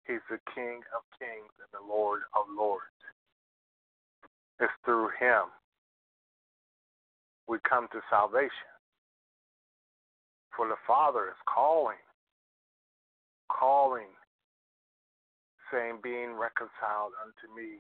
He's 0.06 0.24
the 0.30 0.40
King 0.56 0.80
of 0.96 1.04
kings 1.20 1.52
and 1.60 1.72
the 1.74 1.84
Lord 1.84 2.22
of 2.32 2.46
lords. 2.48 2.96
It's 4.60 4.74
through 4.86 5.10
him 5.20 5.52
we 7.48 7.58
come 7.68 7.88
to 7.92 8.00
salvation. 8.10 8.72
For 10.56 10.68
the 10.68 10.76
Father 10.86 11.28
is 11.30 11.42
calling, 11.48 12.02
calling, 13.52 14.12
saying, 15.72 16.00
being 16.04 16.34
reconciled 16.34 17.14
unto 17.24 17.54
me. 17.56 17.80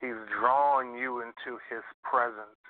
He's 0.00 0.16
drawing 0.40 0.96
you 0.96 1.20
into 1.20 1.58
his 1.68 1.82
presence, 2.02 2.62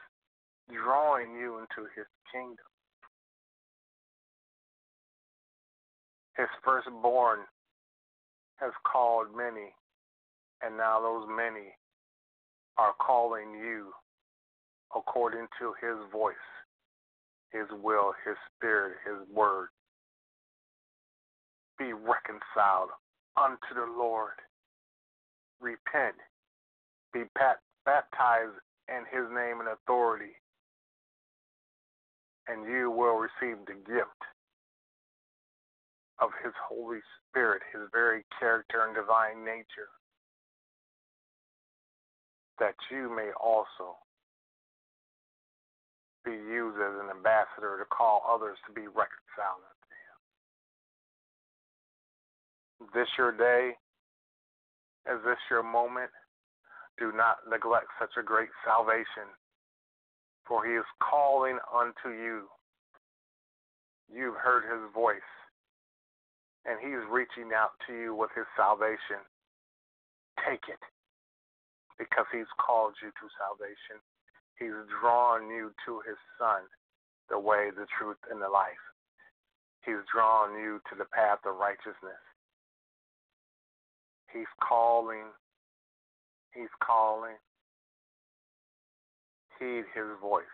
drawing 0.72 1.34
you 1.34 1.58
into 1.58 1.86
his 1.94 2.06
kingdom. 2.32 2.66
His 6.36 6.48
firstborn 6.64 7.40
has 8.56 8.72
called 8.90 9.28
many, 9.36 9.74
and 10.62 10.76
now 10.76 11.00
those 11.00 11.28
many 11.28 11.76
are 12.80 12.94
calling 12.96 13.52
you 13.52 13.92
according 14.96 15.46
to 15.60 15.74
his 15.82 15.98
voice, 16.10 16.34
his 17.52 17.66
will, 17.82 18.14
his 18.24 18.36
spirit, 18.56 18.96
his 19.04 19.28
word. 19.28 19.68
Be 21.78 21.92
reconciled 21.92 22.88
unto 23.36 23.74
the 23.74 23.84
Lord. 23.98 24.32
Repent. 25.60 26.16
Be 27.12 27.24
baptized 27.84 28.56
in 28.88 29.04
his 29.12 29.28
name 29.28 29.60
and 29.60 29.68
authority. 29.68 30.32
And 32.48 32.64
you 32.64 32.90
will 32.90 33.20
receive 33.20 33.58
the 33.66 33.76
gift 33.84 34.22
of 36.18 36.30
his 36.42 36.54
Holy 36.66 37.00
Spirit, 37.28 37.60
his 37.72 37.82
very 37.92 38.24
character 38.38 38.86
and 38.86 38.94
divine 38.94 39.44
nature, 39.44 39.92
that 42.60 42.76
you 42.90 43.14
may 43.14 43.30
also 43.40 43.96
be 46.24 46.32
used 46.32 46.76
as 46.76 47.00
an 47.00 47.08
ambassador 47.10 47.78
to 47.80 47.86
call 47.88 48.22
others 48.28 48.58
to 48.68 48.72
be 48.72 48.86
reconciled 48.86 49.64
unto 49.64 49.96
Him. 49.96 50.16
This 52.94 53.08
your 53.16 53.32
day? 53.32 53.72
Is 55.08 55.24
this 55.24 55.38
your 55.50 55.62
moment? 55.62 56.10
Do 56.98 57.12
not 57.16 57.38
neglect 57.48 57.86
such 57.98 58.18
a 58.20 58.22
great 58.22 58.50
salvation, 58.64 59.32
for 60.46 60.66
He 60.66 60.74
is 60.74 60.84
calling 61.00 61.58
unto 61.72 62.10
you. 62.14 62.42
You've 64.12 64.36
heard 64.36 64.64
His 64.68 64.92
voice, 64.92 65.16
and 66.66 66.78
He 66.78 66.88
is 66.88 67.02
reaching 67.10 67.52
out 67.56 67.72
to 67.88 67.94
you 67.94 68.14
with 68.14 68.28
His 68.36 68.44
salvation. 68.54 69.24
Take 70.46 70.68
it, 70.68 70.78
because 72.00 72.24
He's 72.32 72.48
called 72.56 72.96
you 73.04 73.12
to 73.12 73.26
salvation. 73.36 74.00
He's 74.56 74.76
drawn 75.00 75.48
you 75.52 75.72
to 75.86 76.00
his 76.08 76.16
son, 76.40 76.64
the 77.28 77.38
way, 77.38 77.68
the 77.76 77.86
truth, 77.98 78.20
and 78.30 78.40
the 78.40 78.48
life. 78.48 78.84
He's 79.84 80.04
drawn 80.12 80.56
you 80.60 80.80
to 80.90 80.96
the 80.96 81.06
path 81.12 81.40
of 81.46 81.56
righteousness. 81.56 82.20
He's 84.32 84.50
calling. 84.66 85.32
He's 86.54 86.72
calling. 86.84 87.36
Heed 89.58 89.84
his 89.94 90.12
voice. 90.20 90.44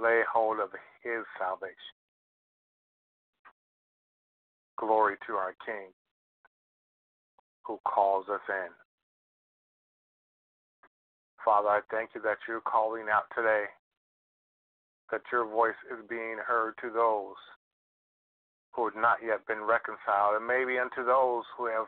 Lay 0.00 0.22
hold 0.32 0.58
of 0.58 0.70
his 1.02 1.24
salvation. 1.38 1.96
Glory 4.78 5.16
to 5.26 5.34
our 5.34 5.54
King 5.66 5.90
who 7.64 7.78
calls 7.84 8.26
us 8.28 8.40
in. 8.48 8.81
Father, 11.44 11.68
I 11.68 11.80
thank 11.90 12.10
you 12.14 12.22
that 12.22 12.38
you're 12.46 12.62
calling 12.62 13.06
out 13.12 13.26
today, 13.34 13.64
that 15.10 15.22
your 15.30 15.46
voice 15.46 15.78
is 15.90 15.98
being 16.08 16.38
heard 16.38 16.74
to 16.82 16.90
those 16.90 17.38
who 18.72 18.86
have 18.86 18.96
not 18.96 19.18
yet 19.24 19.46
been 19.46 19.62
reconciled, 19.62 20.36
and 20.38 20.46
maybe 20.46 20.78
unto 20.78 21.04
those 21.04 21.44
who 21.58 21.66
have 21.66 21.86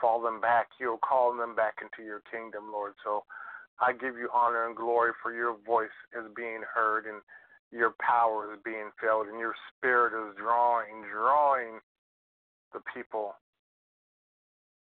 fallen 0.00 0.40
back. 0.40 0.68
You're 0.78 0.98
calling 0.98 1.38
them 1.38 1.56
back 1.56 1.80
into 1.82 2.06
your 2.06 2.22
kingdom, 2.30 2.70
Lord. 2.70 2.92
So 3.02 3.24
I 3.80 3.92
give 3.92 4.16
you 4.16 4.28
honor 4.32 4.66
and 4.66 4.76
glory 4.76 5.12
for 5.22 5.34
your 5.34 5.56
voice 5.66 5.96
is 6.16 6.30
being 6.36 6.62
heard 6.62 7.06
and 7.06 7.20
your 7.72 7.94
power 8.00 8.52
is 8.52 8.60
being 8.64 8.90
felt 9.00 9.26
and 9.26 9.38
your 9.38 9.54
spirit 9.76 10.14
is 10.14 10.36
drawing, 10.36 11.02
drawing 11.12 11.80
the 12.72 12.80
people. 12.94 13.34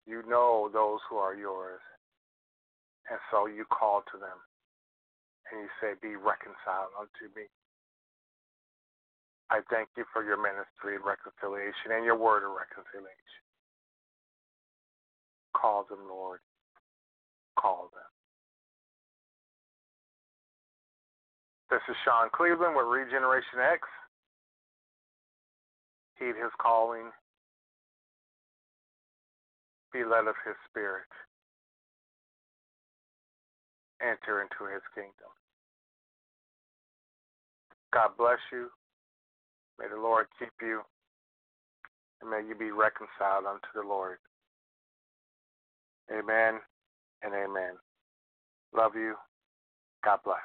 You 0.07 0.23
know 0.29 0.71
those 0.73 0.99
who 1.09 1.17
are 1.17 1.35
yours. 1.35 1.81
And 3.11 3.19
so 3.31 3.51
you 3.51 3.67
call 3.67 4.07
to 4.15 4.17
them 4.17 4.39
and 5.51 5.67
you 5.67 5.71
say, 5.83 5.99
Be 5.99 6.15
reconciled 6.15 6.95
unto 6.95 7.27
me. 7.35 7.51
I 9.51 9.59
thank 9.67 9.91
you 9.99 10.07
for 10.15 10.23
your 10.23 10.39
ministry 10.39 10.95
of 10.95 11.03
reconciliation 11.03 11.91
and 11.91 12.07
your 12.07 12.15
word 12.15 12.47
of 12.47 12.55
reconciliation. 12.55 13.43
Call 15.59 15.85
them, 15.91 16.07
Lord. 16.07 16.39
Call 17.59 17.91
them. 17.91 18.07
This 21.69 21.83
is 21.91 21.99
Sean 22.07 22.31
Cleveland 22.31 22.79
with 22.79 22.87
Regeneration 22.87 23.59
X. 23.59 23.83
Heed 26.15 26.39
his 26.39 26.55
calling. 26.63 27.11
Be 29.93 30.07
led 30.07 30.31
of 30.31 30.39
his 30.47 30.55
spirit 30.71 31.11
enter 34.03 34.43
into 34.43 34.73
his 34.73 34.83
kingdom. 34.95 35.31
God 37.93 38.11
bless 38.17 38.39
you. 38.53 38.69
May 39.79 39.87
the 39.89 40.01
Lord 40.01 40.27
keep 40.39 40.53
you. 40.61 40.83
And 42.21 42.31
may 42.31 42.47
you 42.47 42.55
be 42.55 42.71
reconciled 42.71 43.47
unto 43.47 43.69
the 43.75 43.87
Lord. 43.87 44.19
Amen 46.11 46.61
and 47.23 47.33
amen. 47.35 47.75
Love 48.75 48.95
you. 48.95 49.15
God 50.05 50.19
bless. 50.25 50.39